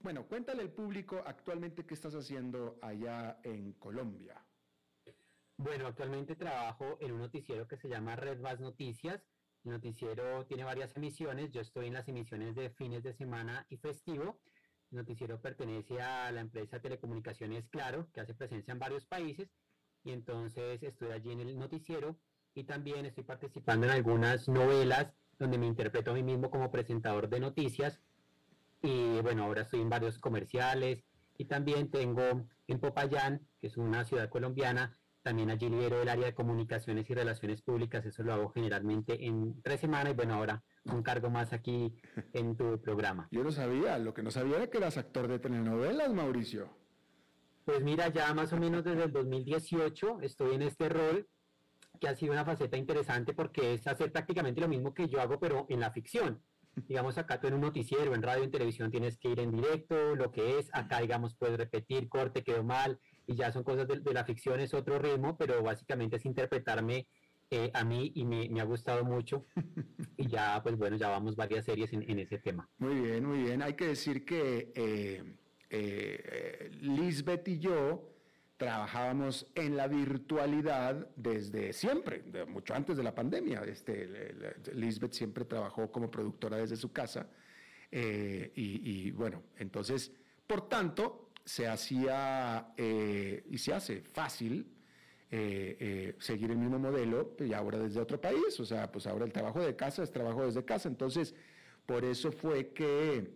[0.00, 4.44] bueno, cuéntale al público actualmente qué estás haciendo allá en Colombia.
[5.56, 9.26] Bueno, actualmente trabajo en un noticiero que se llama Red Más Noticias.
[9.64, 11.50] El noticiero tiene varias emisiones.
[11.50, 14.38] Yo estoy en las emisiones de fines de semana y festivo.
[14.92, 19.48] El noticiero pertenece a la empresa telecomunicaciones Claro, que hace presencia en varios países.
[20.04, 22.16] Y entonces estoy allí en el noticiero
[22.54, 27.28] y también estoy participando en algunas novelas donde me interpreto a mí mismo como presentador
[27.28, 28.00] de noticias.
[28.82, 31.04] Y bueno, ahora estoy en varios comerciales
[31.38, 36.26] y también tengo en Popayán, que es una ciudad colombiana, también allí lidero el área
[36.26, 40.62] de comunicaciones y relaciones públicas, eso lo hago generalmente en tres semanas y bueno, ahora
[40.84, 41.96] un cargo más aquí
[42.32, 43.26] en tu programa.
[43.32, 46.68] Yo no sabía, lo que no sabía era que eras actor de telenovelas, Mauricio.
[47.64, 51.28] Pues mira, ya más o menos desde el 2018 estoy en este rol
[52.00, 55.40] que ha sido una faceta interesante porque es hacer prácticamente lo mismo que yo hago,
[55.40, 56.40] pero en la ficción.
[56.88, 60.14] Digamos, acá tú en un noticiero, en radio, en televisión tienes que ir en directo,
[60.14, 64.12] lo que es, acá digamos puedes repetir, corte, quedó mal, y ya son cosas de,
[64.12, 67.08] la ficción, es otro ritmo, pero básicamente es interpretarme
[67.50, 69.46] eh, a mí y me, ha gustado mucho.
[70.16, 72.68] y ya, pues bueno, ya vamos varias series en, ese tema.
[72.78, 73.62] Muy bien, muy bien.
[73.62, 75.36] Hay que decir que eh,
[75.70, 78.15] eh, Lisbeth y yo
[78.56, 83.62] trabajábamos en la virtualidad desde siempre, mucho antes de la pandemia.
[83.64, 84.34] Este,
[84.72, 87.28] Lisbeth siempre trabajó como productora desde su casa.
[87.90, 90.12] y, y bueno, entonces,
[90.46, 94.66] por tanto, se hacía eh, y se hace fácil
[95.30, 99.24] eh, eh, seguir el mismo modelo y ahora desde otro país, o sea, pues ahora
[99.24, 101.36] el trabajo de casa es trabajo desde casa, entonces
[101.86, 103.30] por eso fue que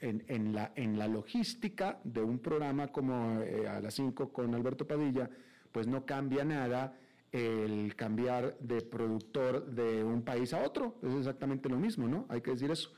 [0.00, 5.28] en, la, en la logística de un programa como a las 5 con Alberto Padilla,
[5.72, 6.96] pues no cambia nada
[7.32, 12.26] el cambiar de productor de un país a otro, es exactamente lo mismo, ¿no?
[12.28, 12.92] Hay que decir eso.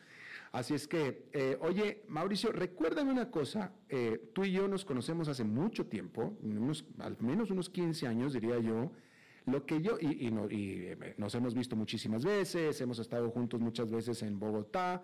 [0.53, 5.29] Así es que, eh, oye, Mauricio, recuérdame una cosa, eh, tú y yo nos conocemos
[5.29, 6.37] hace mucho tiempo,
[6.99, 8.91] al menos unos 15 años, diría yo,
[9.47, 14.23] lo que yo, y, eh, nos hemos visto muchísimas veces, hemos estado juntos muchas veces
[14.23, 15.03] en Bogotá,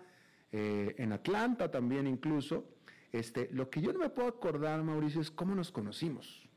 [0.51, 2.69] en Atlanta también incluso,
[3.11, 6.47] este, lo que yo no me puedo acordar, Mauricio, es cómo nos conocimos.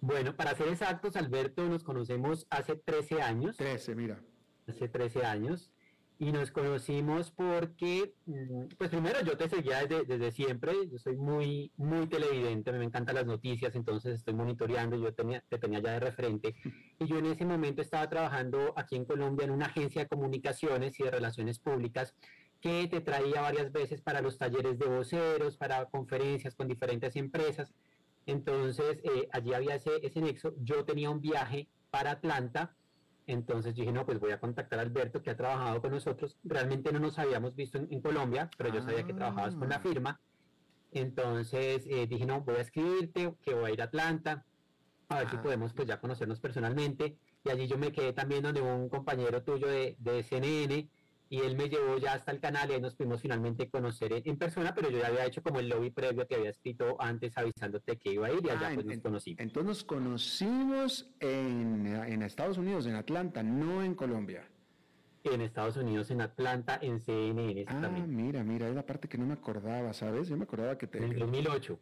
[0.00, 3.56] Bueno, para ser exactos, Alberto, nos conocemos hace 13 años.
[3.56, 4.20] 13, mira.
[4.66, 5.70] Hace 13 años
[6.18, 11.16] y nos conocimos porque, mm, pues primero yo te seguía desde, desde, siempre, yo soy
[11.16, 15.92] muy, muy televidente, me encantan las noticias, entonces estoy monitoreando, yo tenía, te tenía ya
[15.92, 16.54] de referente,
[16.98, 20.98] y yo en ese momento estaba trabajando aquí en Colombia en una agencia de comunicaciones
[20.98, 22.14] y de relaciones públicas
[22.60, 27.72] que te traía varias veces para los talleres de voceros, para conferencias con diferentes empresas,
[28.26, 32.74] entonces eh, allí había ese, ese nexo, yo tenía un viaje para Atlanta,
[33.26, 36.36] entonces dije, no, pues voy a contactar a Alberto, que ha trabajado con nosotros.
[36.44, 39.80] Realmente no nos habíamos visto en, Colombia, pero yo sabía que trabajabas con la ah.
[39.80, 40.20] firma.
[40.92, 44.44] Entonces eh, dije, no, voy a escribirte, que voy a ir a Atlanta,
[45.08, 45.42] a ver si ah.
[45.42, 47.16] podemos pues ya conocernos personalmente.
[47.44, 50.88] Y allí yo me quedé también donde un compañero tuyo de, de CNN
[51.28, 54.36] y él me llevó ya hasta el canal y ahí nos pudimos finalmente conocer en,
[54.36, 57.96] persona, pero yo ya había hecho como el lobby previo que había escrito antes avisándote
[57.96, 59.40] que iba a ir y allá ah, pues nos conocimos.
[59.40, 64.48] Entonces nos conocimos en, en, Estados Unidos, en Atlanta, no en Colombia.
[65.24, 67.64] En Estados Unidos, en Atlanta, en CNN.
[67.66, 70.28] Ah, mira, mira, es la parte que no me acordaba, ¿sabes?
[70.28, 70.98] Yo me acordaba que te...
[70.98, 71.78] En 2008.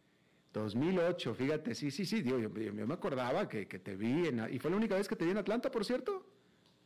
[0.53, 4.47] 2008, fíjate, sí, sí, sí, yo, yo, me acordaba que, que te vi en...
[4.51, 6.25] ¿Y fue la única vez que te vi en Atlanta, por cierto?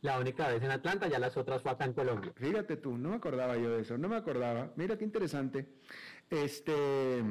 [0.02, 2.32] La única vez en Atlanta, ya las otras fue acá en Colombia.
[2.34, 4.72] Fíjate tú, no me acordaba yo de eso, no me acordaba.
[4.76, 5.66] Mira qué interesante.
[6.28, 7.22] Este.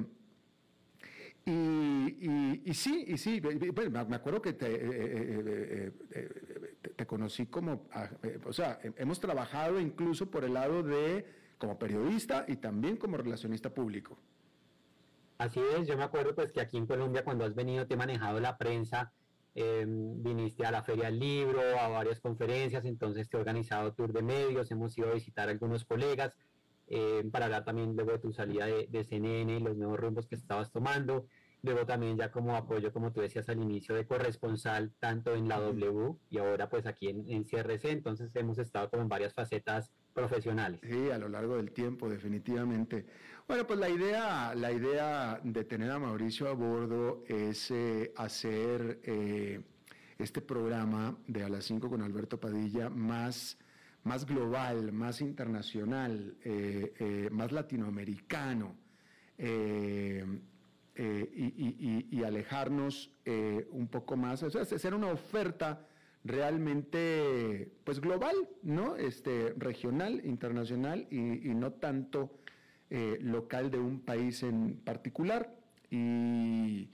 [1.45, 7.87] Y, y, sí, y sí, me acuerdo que te, eh, eh, eh, te, conocí como,
[7.91, 8.07] ah,
[8.45, 11.25] o sea, hemos trabajado incluso por el lado de
[11.57, 14.19] como periodista y también como relacionista público.
[15.39, 17.97] Así es, yo me acuerdo pues que aquí en Colombia cuando has venido te he
[17.97, 19.11] manejado la prensa
[19.55, 24.13] Em, viniste a la Feria del Libro, a varias conferencias, entonces te he organizado tour
[24.13, 26.33] de medios, hemos ido a visitar a algunos colegas
[26.87, 30.27] em, para hablar también luego de tu salida de, de CNN y los nuevos rumbos
[30.27, 31.25] que estabas tomando.
[31.61, 35.59] Luego también ya como apoyo, como tú decías al inicio, de corresponsal, tanto en la
[35.59, 39.91] W y ahora pues aquí en, en CRC, entonces hemos estado como en varias facetas
[40.13, 40.79] profesionales.
[40.83, 43.05] Sí, a lo largo del tiempo, definitivamente.
[43.49, 48.99] Bueno, pues la idea, la idea de tener a Mauricio a bordo es eh, hacer
[49.03, 49.59] eh,
[50.19, 53.57] este programa de a las 5 con Alberto Padilla más,
[54.03, 58.75] más global, más internacional, eh, más latinoamericano.
[60.95, 63.11] y, alejarnos
[63.71, 65.87] un poco más, o sea, hacer una oferta
[66.23, 68.95] realmente pues global, ¿no?
[68.95, 72.38] Este, regional, internacional y, no tanto
[72.89, 75.55] local de un país en particular.
[75.91, 76.89] Y,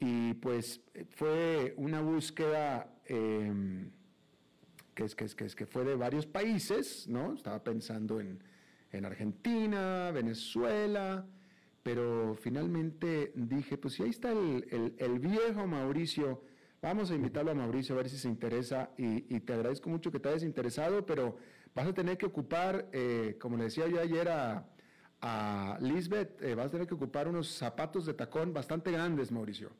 [0.00, 3.90] y pues fue una búsqueda em,
[4.94, 7.34] que, es, que, es, que, es, que fue de varios países, ¿no?
[7.34, 8.42] Estaba pensando en,
[8.92, 11.26] en Argentina, Venezuela,
[11.82, 16.42] pero finalmente dije, pues si ahí está el, el, viejo Mauricio,
[16.82, 20.20] vamos a invitarlo a Mauricio a ver si se interesa y, te agradezco mucho que
[20.20, 21.36] te hayas interesado, pero
[21.74, 24.68] vas a tener que ocupar, eh, como le decía yo ayer a,
[25.20, 29.70] a Lisbeth, eh, vas a tener que ocupar unos zapatos de tacón bastante grandes, Mauricio.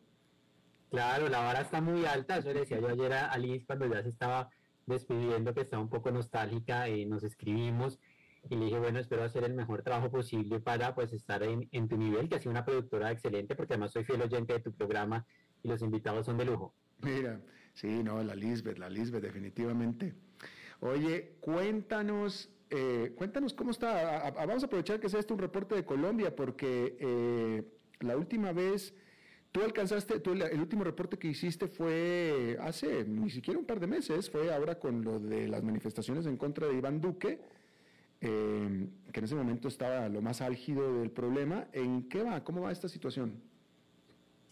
[0.91, 4.03] Claro, la vara está muy alta, eso le decía yo ayer a Liz cuando ya
[4.03, 4.51] se estaba
[4.86, 7.99] despidiendo, que estaba un poco nostálgica, y nos escribimos
[8.49, 11.89] y le dije, bueno, espero hacer el mejor trabajo posible para pues estar en, en
[11.89, 14.72] tu nivel, que ha sido una productora excelente, porque además soy fiel oyente de tu
[14.72, 15.26] programa
[15.62, 16.74] y los invitados son de lujo.
[17.01, 17.41] Mira,
[17.74, 20.14] sí, no, la Lisbeth, la Lisbeth, definitivamente.
[20.80, 24.30] Oye, cuéntanos, eh, cuéntanos cómo está.
[24.30, 27.62] vamos a aprovechar que sea este un reporte de Colombia, porque eh,
[28.00, 28.94] la última vez
[29.50, 34.30] Tú alcanzaste, el último reporte que hiciste fue hace ni siquiera un par de meses,
[34.30, 37.40] fue ahora con lo de las manifestaciones en contra de Iván Duque,
[38.20, 41.66] em, que en ese momento estaba lo más álgido del problema.
[41.72, 42.44] ¿En qué va?
[42.44, 43.40] ¿Cómo va esta situación?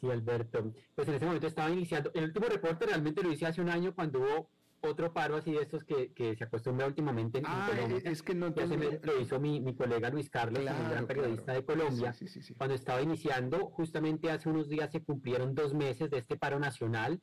[0.00, 0.72] Sí, Alberto.
[0.94, 2.10] Pues en ese momento estaba iniciando.
[2.14, 4.48] El último reporte realmente lo hice hace un año cuando hubo
[4.86, 8.00] otro paro así de estos que, que se acostumbra últimamente en, ah, Colombia.
[8.04, 12.14] Es que no lo hizo mi, mi, colega Luis Carlos, un gran periodista de Colombia.
[12.56, 17.20] cuando estaba iniciando, justamente hace unos días se cumplieron dos meses de este paro nacional.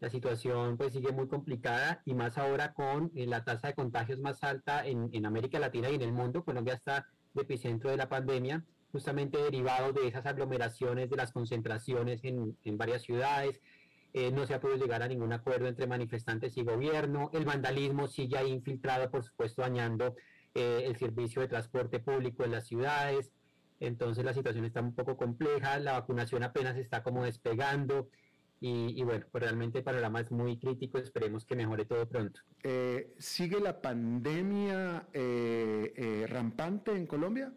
[0.00, 4.18] La situación pues sigue muy complicada y más ahora con eh, la tasa de contagios
[4.18, 6.44] más alta en, en América Latina y en el mundo.
[6.44, 12.24] Colombia está de epicentro de la pandemia, justamente derivado de esas aglomeraciones, de las concentraciones
[12.24, 13.60] en, en varias ciudades,
[14.14, 18.08] eh, no se ha podido llegar a ningún acuerdo entre manifestantes y gobierno, el vandalismo
[18.08, 20.16] sigue ahí infiltrado, por supuesto, dañando
[20.54, 23.30] eh, el servicio de transporte público en las ciudades,
[23.80, 28.08] entonces la situación está un poco compleja, la vacunación apenas está como despegando.
[28.64, 32.42] Y, bueno, pues realmente el panorama es muy crítico, esperemos que mejore todo pronto.
[32.62, 35.08] Eh, ¿Sigue la pandemia
[36.28, 37.52] rampante en Colombia?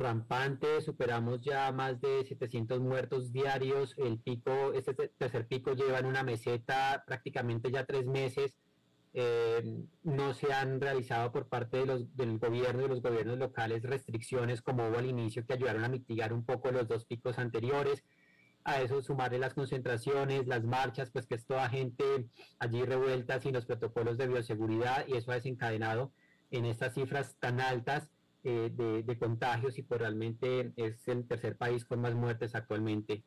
[0.00, 6.06] Rampante, superamos ya más de 700 muertos diarios, el pico, este tercer pico lleva en
[6.06, 8.56] una meseta prácticamente ya tres meses,
[9.12, 9.62] eh,
[10.02, 14.62] no se han realizado por parte de los, del gobierno y los gobiernos locales restricciones
[14.62, 18.04] como hubo al inicio que ayudaron a mitigar un poco los dos picos anteriores,
[18.64, 22.04] a eso sumarle las concentraciones, las marchas, pues que es toda gente
[22.58, 26.12] allí revuelta sin los protocolos de bioseguridad y eso ha desencadenado
[26.50, 28.10] en estas cifras tan altas
[28.44, 33.22] eh, de, contagios y pues realmente es el tercer país con más muertes actualmente.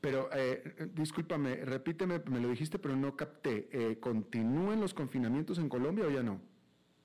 [0.00, 3.68] Pero eh, discúlpame, repíteme, me lo dijiste, pero no capté.
[3.72, 6.40] Eh, ¿Continúan los confinamientos en Colombia o ya no?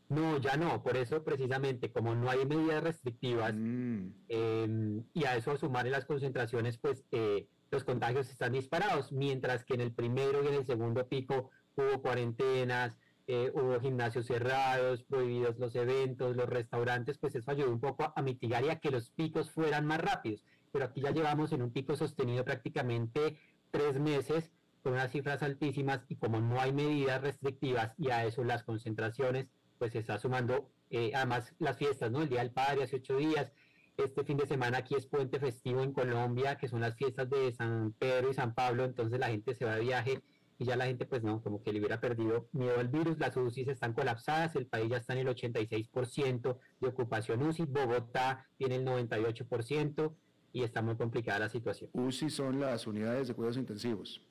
[0.10, 0.84] No, ya no.
[0.84, 4.08] Por eso precisamente, como no hay medidas restrictivas mm.
[4.28, 9.74] em, y a eso sumarle las concentraciones, pues eh, los contagios están disparados, mientras que
[9.74, 15.58] en el primero y en el segundo pico hubo cuarentenas, eh, hubo gimnasios cerrados, prohibidos
[15.58, 19.12] los eventos, los restaurantes, pues eso ayudó un poco a, mitigar y a que los
[19.12, 20.44] picos fueran más rápidos.
[20.72, 23.38] Pero aquí ya llevamos en un pico sostenido prácticamente
[23.72, 24.52] tres meses
[24.82, 29.48] con unas cifras altísimas y como no hay medidas restrictivas y a eso las concentraciones,
[29.78, 32.22] pues se está sumando eh, además las fiestas, ¿no?
[32.22, 33.54] El Día del Padre hace ocho días,
[33.96, 37.52] este fin de semana aquí es puente festivo en Colombia, que son las fiestas de
[37.54, 40.22] San Pedro y San Pablo, entonces la gente se va de viaje
[40.58, 43.36] y ya la gente pues no, como que le hubiera perdido miedo al virus, las
[43.36, 48.76] UCIs están colapsadas, el país ya está en el 86% de ocupación UCI, Bogotá tiene
[48.76, 50.14] el 98%
[50.54, 51.90] y está muy complicada la situación.
[51.94, 54.22] UCI son las unidades de cuidados intensivos.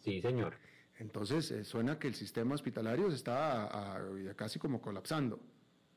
[0.00, 0.54] Sí, señor.
[0.98, 3.98] Entonces eh, suena que el sistema hospitalario está
[4.36, 5.40] casi como colapsando.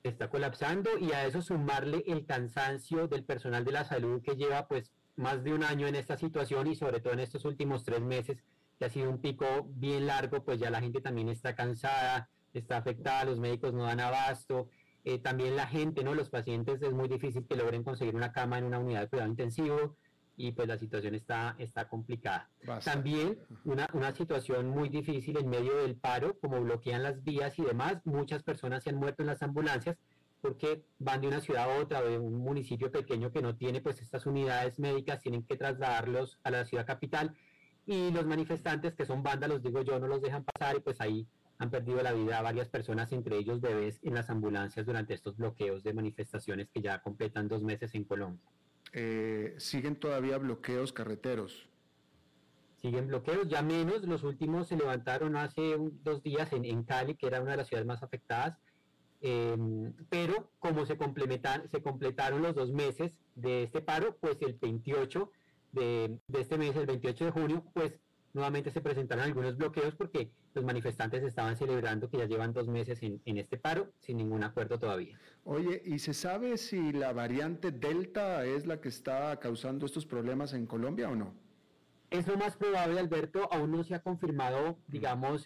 [0.02, 4.68] Está colapsando y a eso sumarle el cansancio del personal de la salud que lleva
[4.68, 8.02] pues más de un año en esta situación y sobre todo en estos últimos tres
[8.02, 8.38] meses
[8.82, 9.46] ha sido un pico
[9.76, 14.00] bien largo, pues ya la gente también está cansada, está afectada, los médicos no dan
[14.00, 14.70] abasto,
[15.04, 16.14] eh, también la gente, ¿no?
[16.14, 19.30] Los pacientes es muy difícil que logren conseguir una cama en una unidad de cuidado
[19.30, 19.98] intensivo
[20.36, 22.50] y pues la situación está, está complicada.
[22.84, 27.64] También una, una situación muy difícil en medio del paro, como bloquean las vías y
[27.64, 29.98] demás, muchas personas se han muerto en las ambulancias
[30.42, 34.02] porque van de una ciudad a otra, de un municipio pequeño que no tiene pues
[34.02, 37.34] estas unidades médicas, tienen que trasladarlos a la ciudad capital
[37.86, 41.28] y los manifestantes, que son vándalos, digo yo, no los dejan pasar y pues ahí
[41.58, 45.84] han perdido la vida varias personas, entre ellos bebés, en las ambulancias durante estos bloqueos
[45.84, 48.42] de manifestaciones que ya completan dos meses en Colombia.
[48.94, 51.68] eh, siguen todavía bloqueos carreteros.
[52.78, 57.28] Siguen bloqueos, ya menos, los últimos se levantaron hace dos días en, en Cali, que
[57.28, 58.58] era una de las ciudades más afectadas,
[59.22, 60.98] em, pero como se,
[61.72, 65.32] se completaron los dos meses de este paro, pues el 28
[65.74, 67.94] de, de este mes, el 28 de junio, pues
[68.34, 73.00] nuevamente se presentaron algunos bloqueos porque los manifestantes estaban celebrando que ya llevan dos meses
[73.02, 75.20] en, este paro sin ningún acuerdo todavía.
[75.44, 80.54] Oye, ¿y se sabe si la variante Delta es la que está causando estos problemas
[80.54, 81.34] en Colombia o no?
[82.10, 85.46] Es lo más probable, Alberto, aún no se ha confirmado, digamos,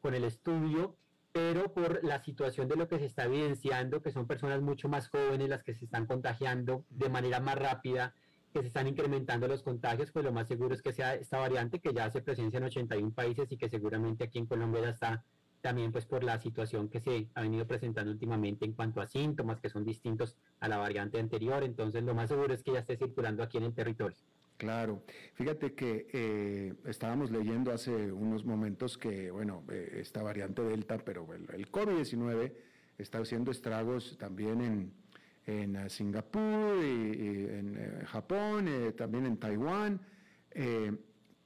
[0.00, 0.96] con el estudio,
[1.32, 5.08] pero por la situación de lo que se está evidenciando, que son personas mucho más
[5.08, 8.14] jóvenes las que se están contagiando de manera más rápida,
[8.54, 11.80] que se están incrementando los contagios, pues lo más seguro es que sea esta variante
[11.80, 15.24] que ya hace presencia en 81 países y que seguramente aquí en Colombia ya está
[15.60, 19.60] también pues por la situación que se ha venido presentando últimamente en cuanto a síntomas
[19.60, 22.96] que son distintos a la variante anterior, entonces lo más seguro es que ya esté
[22.96, 24.16] circulando aquí en el territorio.
[24.56, 25.02] Claro,
[25.32, 31.26] fíjate que eh, estábamos leyendo hace unos momentos que, bueno, eh, esta variante Delta, pero
[31.34, 32.52] el, el COVID-19
[32.98, 35.03] está haciendo estragos también en,
[35.46, 40.00] en eh, Singapur, y, en eh, Japón, eh, también en Taiwán,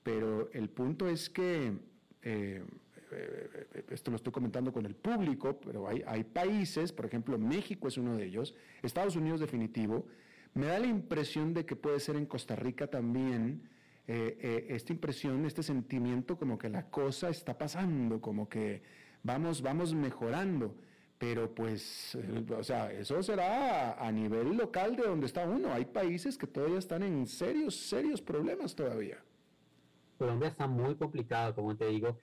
[0.03, 1.73] pero el punto es que,
[3.91, 7.97] esto lo estoy comentando con el público, pero hay, hay países, por ejemplo México es
[7.97, 10.07] uno de ellos, Estados Unidos definitivo,
[10.53, 13.63] me da la impresión de que puede ser en Costa Rica también,
[14.07, 18.83] esta impresión, este sentimiento como que la cosa está pasando, como que
[19.23, 20.75] vamos, vamos mejorando
[21.19, 25.73] pero pues, eh, o sea, eso será a, nivel local de donde está uno.
[25.73, 29.19] Hay países que todavía están en serios, serios problemas todavía.
[30.17, 32.19] Colombia está muy complicado, como te digo,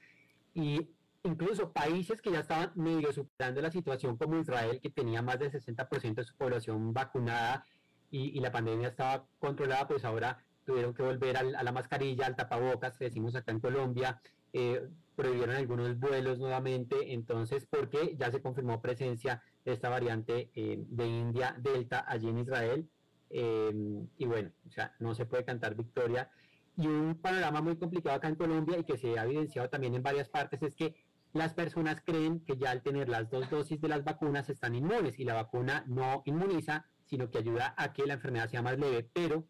[0.53, 0.89] y
[1.23, 5.51] incluso países que ya estaban medio superando la situación como Israel, que tenía más del
[5.51, 7.65] 60% de su población vacunada
[8.11, 12.97] y, la pandemia estaba controlada, pues ahora tuvieron que volver a la mascarilla, al tapabocas,
[12.97, 14.21] que decimos acá en Colombia,
[14.57, 14.87] eh,
[15.17, 21.07] prohibieron algunos vuelos nuevamente, entonces, porque ya se confirmó presencia de esta variante eh, de
[21.07, 22.89] India Delta allí en Israel,
[23.31, 26.31] em, y bueno, o sea, no se puede cantar victoria.
[26.77, 30.03] Y un panorama muy complicado acá en Colombia y que se ha evidenciado también en
[30.03, 30.95] varias partes es que
[31.33, 35.19] las personas creen que ya al tener las dos dosis de las vacunas están inmunes
[35.19, 39.09] y la vacuna no inmuniza, sino que ayuda a que la enfermedad sea más leve,
[39.11, 39.43] pero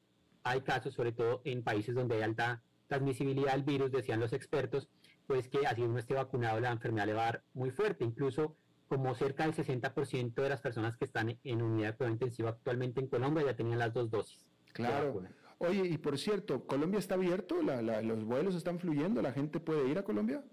[0.44, 4.90] hay casos, sobre todo en países donde hay alta transmisibilidad del virus, decían los expertos,
[5.28, 8.04] pues que así uno esté vacunado la enfermedad le va a dar muy fuerte.
[8.04, 8.58] Incluso
[8.88, 13.02] como cerca del 60% de las personas que están en unidad de cuidado intensivo actualmente
[13.02, 14.46] en Colombia ya tenían las dos dosis.
[14.74, 15.24] Claro.
[15.58, 17.62] Oye, y por cierto, ¿Colombia está abierto?
[17.62, 19.22] ¿Los vuelos están fluyendo?
[19.22, 20.44] ¿La gente puede ir a Colombia?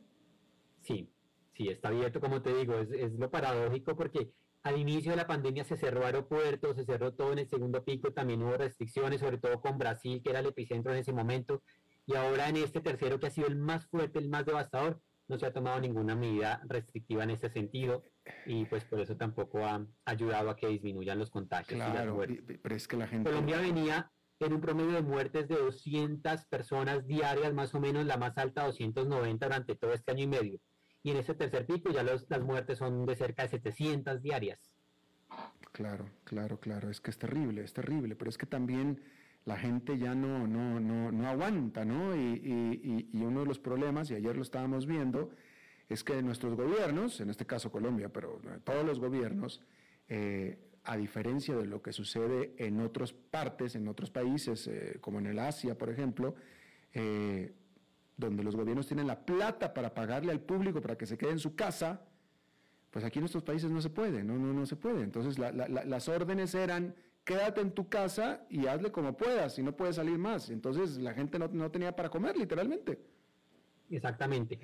[0.81, 1.13] Sí,
[1.55, 5.27] sí, está abierto, como te digo, es, es lo paradójico porque al inicio de la
[5.27, 9.39] pandemia se cerró aeropuertos, se cerró todo en el segundo pico, también hubo restricciones, sobre
[9.39, 11.63] todo con Brasil, que era el epicentro en ese momento,
[12.07, 15.39] y ahora en este tercero que ha sido el más fuerte, el más devastador, no
[15.39, 18.05] se ha tomado ninguna medida restrictiva en ese sentido
[18.47, 21.81] y pues por eso tampoco ha ayudado a que disminuyan los contagios.
[21.81, 22.21] Claro,
[22.63, 23.31] pero es que la gente...
[23.31, 28.17] Colombia venía en un promedio de muertes de 200 personas diarias, más o menos la
[28.17, 30.61] más alta, 290 durante todo este año y medio.
[31.03, 34.73] Y en ese tercer pico ya las muertes son de cerca de 700 diarias.
[35.73, 39.03] Claro, claro, claro, es que es terrible, es terrible, pero es que también
[39.45, 42.15] la gente ya no, no, no, no aguanta, ¿no?
[42.15, 45.31] Y, y, uno de los problemas, y ayer lo estábamos viendo,
[45.89, 49.61] es que nuestros gobiernos, en este caso Colombia, pero todos los gobiernos,
[50.09, 55.19] eh, a diferencia de lo que sucede en otras partes, en otros países, eh, como
[55.19, 56.35] en el Asia, por ejemplo,
[56.93, 57.53] eh,
[58.17, 61.39] donde los gobiernos tienen la plata para pagarle al público para que se quede en
[61.39, 62.05] su casa,
[62.91, 65.03] pues aquí en estos países no se puede, no, no, no se puede.
[65.03, 66.95] Entonces las órdenes eran
[67.25, 70.51] quédate en tu casa y hazle como puedas, y no puedes salir más.
[70.51, 73.01] Entonces la gente no, tenía para comer, literalmente.
[73.91, 74.59] Exactamente.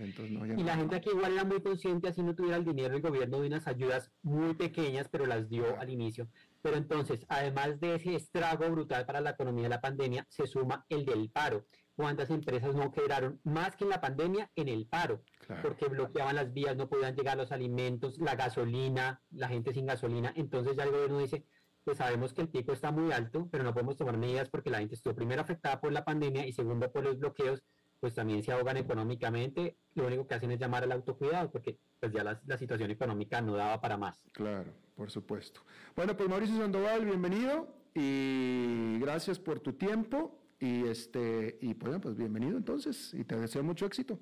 [0.57, 3.41] y la gente aquí igual era muy consciente, así no tuviera el dinero, el gobierno
[3.41, 6.29] de unas ayudas muy pequeñas, pero las dio al inicio.
[6.63, 10.87] Pero entonces, además de ese estrago brutal para la economía de la pandemia, se suma
[10.89, 11.67] el del paro.
[11.95, 15.25] ¿Cuántas empresas no quedaron más que en la pandemia en el paro?
[15.63, 20.33] Porque bloqueaban las vías, no podían llegar los alimentos, la gasolina, la gente sin gasolina.
[20.37, 21.45] Entonces ya el gobierno dice,
[21.89, 24.81] pues sabemos que el pico está muy alto, pero no podemos tomar medidas porque la
[24.81, 27.63] gente estuvo primero afectada por la pandemia y segundo por los bloqueos,
[27.99, 29.79] pues también se ahogan económicamente.
[29.95, 33.41] Lo único que hacen es llamar al autocuidado porque pues ya la, la situación económica
[33.41, 34.21] no daba para más.
[34.35, 35.63] Claro, por supuesto.
[35.97, 42.17] Bueno, pues Mauricio Sandoval, bienvenido y gracias por tu tiempo y este y pues, pues
[42.17, 44.21] bienvenido entonces y te deseo mucho éxito.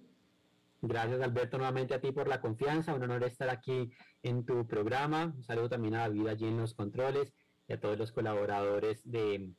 [0.83, 3.91] Gracias Alberto nuevamente a ti por la confianza, un honor estar aquí
[4.23, 5.35] en tu programa.
[5.37, 7.33] Un saludo también a David allí en los controles
[7.69, 9.53] y a todos los colaboradores de,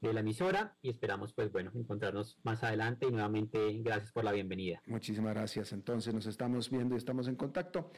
[0.00, 4.32] de la emisora y esperamos pues bueno encontrarnos más adelante y nuevamente gracias por la
[4.32, 4.82] bienvenida.
[4.86, 5.72] Muchísimas gracias.
[5.72, 7.92] Entonces nos estamos viendo y estamos en contacto.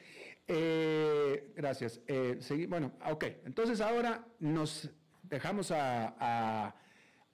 [0.47, 2.03] Eh, gracias.
[2.07, 2.39] Eh,
[2.69, 3.25] bueno, ok.
[3.45, 4.91] Entonces ahora nos
[5.23, 6.75] dejamos a,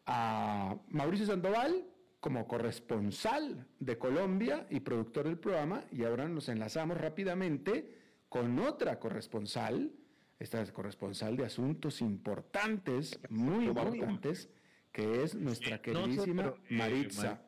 [0.07, 1.87] a Mauricio Sandoval
[2.21, 7.99] como corresponsal de Colombia y productor del programa y ahora nos enlazamos rápidamente
[8.29, 9.93] con otra corresponsal,
[10.41, 14.49] esta es corresponsal de asuntos importantes, muy importantes,
[14.91, 17.43] que es nuestra queridísima eh, Maritza.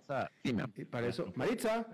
[0.45, 1.86] Y para eso, Maritza.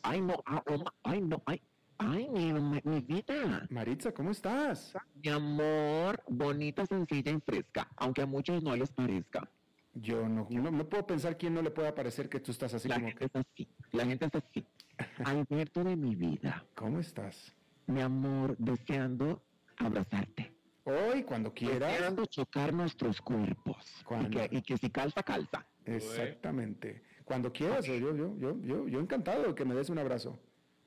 [0.00, 0.60] Ay, no, ay,
[1.02, 1.60] ay, no, ay,
[1.98, 2.52] ay, mi,
[2.84, 3.66] mi vida.
[3.68, 4.96] Maritza, ¿cómo estás?
[5.22, 9.50] Mi amor, bonita, sencilla y fresca, aunque a muchos no les parezca.
[9.92, 12.86] Yo no, no, no puedo pensar quién no le pueda parecer que tú estás así
[12.86, 13.24] La como gente que.
[13.40, 14.66] es así, la gente es así.
[15.24, 17.52] Alberto de mi vida, ¿Cómo estás?
[17.88, 19.42] mi amor, deseando
[19.78, 20.54] abrazarte.
[20.84, 21.92] Hoy, cuando quieras.
[21.92, 23.76] Deseando chocar nuestros cuerpos.
[24.22, 25.66] Y que, y que si calza, calza.
[25.84, 27.02] Exactamente.
[27.24, 30.40] Cuando quieras, yo, yo, yo, yo, yo encantado de que me des un abrazo.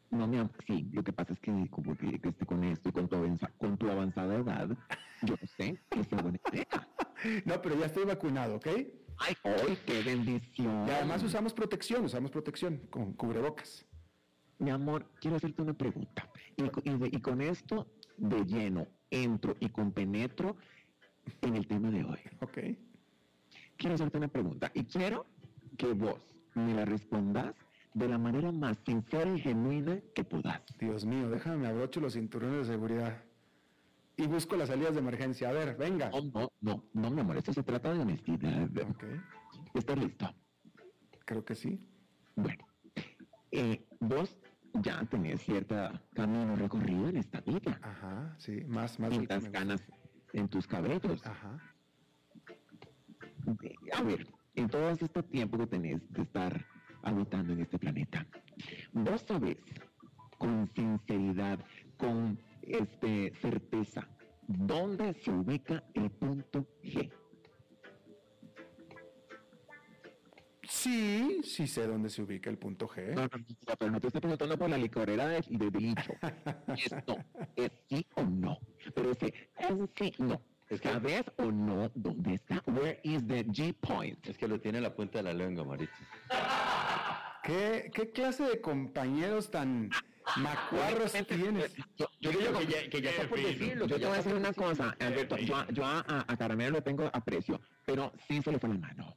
[0.10, 2.90] No, mi amor, sí, lo que pasa es que como que, que esté con esto
[2.90, 4.68] y con tu, avanza- con tu avanzada edad,
[5.22, 6.68] yo no sé, que sea buena idea.
[7.46, 8.66] No, pero ya estoy vacunado, ¿ok?
[9.20, 10.88] Ay, ¡ay, qué bendición!
[10.88, 13.86] Y además usamos protección, usamos protección con cubrebocas.
[14.58, 16.28] Mi amor, quiero hacerte una pregunta.
[16.58, 17.88] Y con esto
[18.22, 20.56] de lleno entro y compenetro
[21.42, 22.20] en el tema de hoy.
[22.42, 22.58] ¿Ok?
[23.78, 25.26] Quiero hacerte una pregunta y quiero
[25.78, 26.22] que vos
[26.54, 27.56] me la respondas
[27.94, 30.62] de la manera más sincera y genuina que puedas.
[30.80, 33.24] Dios mío, déjame, me abrocho los cinturones de seguridad.
[34.18, 35.50] Y busco las salidas de emergencia.
[35.50, 36.10] A ver, venga.
[36.12, 38.70] No, no, no, no, mi amor, esto se trata de honestidad.
[38.88, 39.04] Ok,
[39.74, 40.34] ¿Estás listo?
[41.26, 41.90] creo que sí.
[42.36, 42.68] Bueno,
[43.52, 44.38] eh, vos
[44.74, 45.76] ya tenés cierto
[46.14, 47.80] camino recorrido en esta vida.
[47.82, 49.18] Ajá, sí, más, más.
[49.52, 49.84] canas
[50.34, 51.26] en tus cabellos.
[51.26, 51.60] Ajá.
[53.94, 56.66] A ver, en todo este tiempo que tenés de estar
[57.04, 58.26] habitando en este planeta,
[58.94, 59.58] vos sabés
[60.38, 61.60] con sinceridad,
[61.98, 64.08] con este certeza,
[64.48, 67.12] dónde se ubica el punto G.
[70.72, 73.14] Sí, sí sé dónde se ubica el punto G.
[73.14, 76.14] No, no, no, pero no te estoy preguntando por la licorera de, de dicho.
[76.68, 77.18] Es no,
[77.58, 78.58] es sí o no.
[78.96, 80.42] Pero ese es sí, no.
[80.82, 82.64] ¿Sabes o no dónde está?
[82.68, 84.26] Where is the G point?
[84.26, 85.94] Es que lo tiene en la punta de la lengua, Maritza.
[87.44, 89.90] ¿Qué, qué clase de compañeros tan
[90.38, 91.74] macuarros tienes?
[91.98, 93.86] Yo, yo digo Que ya, que ya está por decirlo.
[93.88, 95.38] Yo te voy a decir una cosa, Alberto.
[95.38, 98.70] Yo, a- yo a, a, a Caramelo le tengo aprecio, pero sí se le fue
[98.70, 99.16] la mano.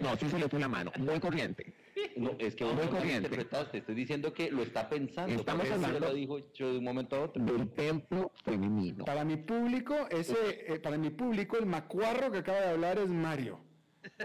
[0.00, 0.92] No, sí se le fue la mano.
[0.98, 1.74] Muy corriente.
[2.16, 3.28] no, es que vos Muy no lo corriente.
[3.28, 3.78] interpretaste.
[3.78, 5.34] Estoy diciendo que lo está pensando.
[5.34, 7.42] Estamos hablando- lo dijo yo de un momento a otro.
[7.44, 9.04] Del templo femenino.
[9.04, 10.34] Para mi público, ese,
[10.74, 13.60] eh, para mi público, el macuarro que acaba de hablar es Mario.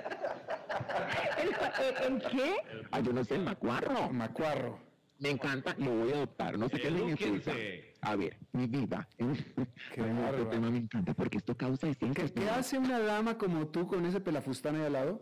[2.07, 2.55] ¿En qué?
[2.91, 4.09] Ah, yo no sé, el macuarro.
[4.11, 4.79] Macuarro.
[5.19, 6.57] Me encanta, lo voy a adoptar.
[6.57, 7.53] No sé qué significa.
[8.01, 9.07] A ver, mi vida.
[9.17, 12.31] Qué Bueno, este tema me encanta porque esto causa ¿Qué, esencias.
[12.31, 15.21] qué hace una dama como tú con ese pelafustán ahí al lado?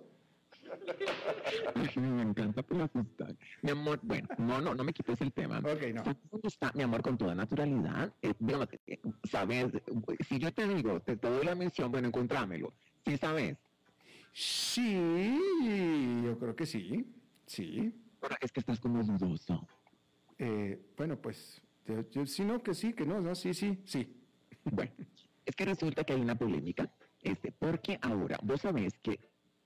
[1.96, 3.38] Me encanta pelafustán.
[3.62, 5.60] Mi amor, bueno, no, no, no me quites el tema.
[5.60, 6.04] Ok, no.
[6.04, 8.14] ¿Sabes dónde está, mi amor, con toda naturalidad?
[8.22, 9.68] Eh, bueno, eh, sabes,
[10.28, 12.74] si yo te digo, te, te doy la mención, bueno, encontrámelo.
[13.06, 13.58] Sí sabes.
[14.34, 17.06] Sí, yo creo que sí.
[17.46, 17.94] Sí.
[18.22, 19.68] Ahora, es que estás como dudoso.
[20.44, 24.18] Eh, bueno, pues, yo, yo- sí, no, que sí, que no, no, sí, sí, sí.
[24.64, 24.92] Bueno,
[25.46, 29.20] es que resulta que hay una polémica, este, porque ahora, vos sabés que,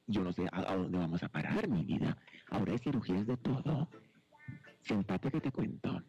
[0.07, 2.17] yo no sé a, a dónde vamos a parar, mi vida.
[2.49, 3.89] Ahora hay cirugías de todo.
[4.81, 6.03] Sentate que te cuento.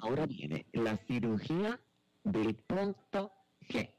[0.00, 1.80] Ahora viene la cirugía
[2.24, 3.32] del punto
[3.68, 3.94] G,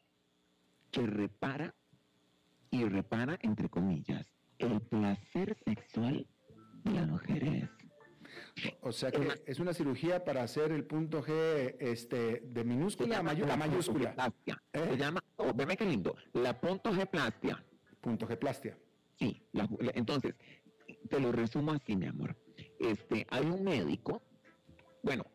[0.91, 1.73] que repara,
[2.69, 4.27] y repara, entre comillas,
[4.59, 6.27] el placer sexual
[6.83, 7.69] de las mujeres.
[8.81, 13.23] O sea que es una cirugía para hacer el punto G este, de minúscula a,
[13.23, 14.15] mayu- a mayúscula.
[14.73, 14.87] ¿Eh?
[14.91, 17.63] Se llama, oh, veme qué lindo, la punto G plastia.
[18.01, 18.77] Punto G plastia.
[19.17, 20.35] Sí, la- la- entonces,
[21.09, 22.35] te lo resumo así, mi amor.
[22.79, 24.21] Este, hay un médico,
[25.03, 25.25] bueno,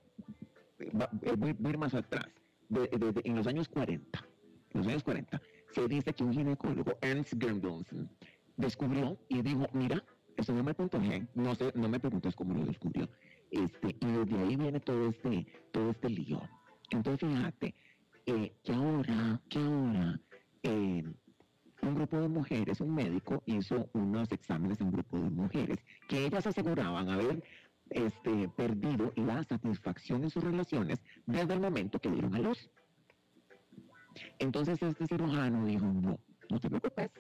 [1.01, 2.27] va- eh, voy, voy a ir más atrás,
[2.69, 4.27] de- de- de- en los años 40,
[4.75, 5.41] en los años 40,
[5.75, 8.09] se dice que un ginecólogo, Ernst Gembelsen,
[8.57, 10.05] descubrió y dijo, mira,
[10.49, 13.09] no, no me preguntes cómo lo descubrió,
[13.51, 16.41] este, y desde ahí viene todo este, todo este lío.
[16.91, 17.75] Entonces, fíjate,
[18.27, 20.21] eh, que ahora, que ahora,
[20.63, 21.05] eh,
[21.83, 25.79] un grupo de mujeres, un médico hizo unos exámenes en un grupo de mujeres
[26.09, 27.43] que ellas aseguraban haber
[27.91, 32.71] este, perdido la satisfacción en sus relaciones desde el momento que dieron a luz.
[34.39, 36.19] Entonces este cirujano dijo, no,
[36.49, 37.11] no te preocupes,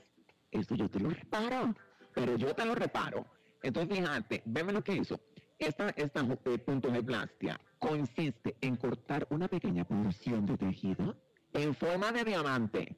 [0.51, 1.75] Esto yo te lo reparo,
[2.21, 3.25] pero yo te lo reparo.
[3.63, 5.19] Entonces, fíjate, veme lo que hizo.
[5.59, 11.17] Esta, esta eh, puntogeplastia consiste en cortar una pequeña porción de tejido
[11.55, 12.97] en forma de diamante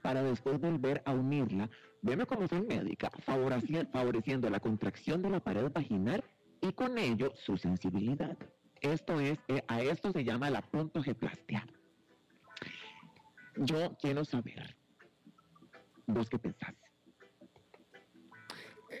[0.00, 1.68] para después volver a unirla.
[2.00, 6.24] Veme cómo soy médica, favoreci- favoreciendo la contracción de la pared vaginal
[6.62, 8.36] y con ello su sensibilidad.
[8.80, 11.66] Esto es, eh, a esto se llama la puntogeplastia.
[13.56, 14.74] Yo quiero saber,
[16.06, 16.74] ¿vos qué pensás?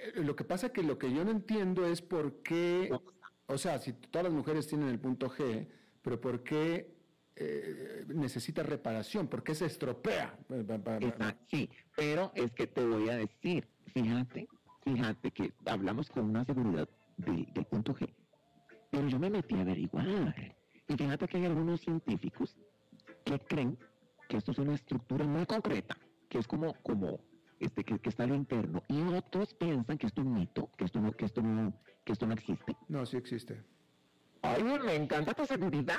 [0.02, 2.90] Eh, Lo que pasa que lo que yo no entiendo es por qué,
[3.46, 5.66] o sea, si todas las mujeres tienen el punto G,
[6.02, 6.94] pero por qué
[7.36, 10.38] eh, necesita reparación, por qué se estropea.
[11.50, 14.48] Sí, pero es que te voy a decir, fíjate,
[14.84, 18.12] fíjate que hablamos con una seguridad de- del punto G,
[18.90, 20.06] pero yo me metí a averiguar.
[20.88, 22.56] Y fíjate que hay algunos científicos
[23.24, 23.78] que creen
[24.28, 25.96] que esto es una estructura muy concreta,
[26.28, 27.20] que es como, como
[27.64, 30.84] este, que, que está lo interno, y otros piensan que esto es un mito, que
[30.84, 31.72] esto no, que esto no,
[32.04, 32.76] que esto no existe.
[32.88, 33.62] No, sí existe.
[34.42, 35.96] Ay, me encanta tu seguridad.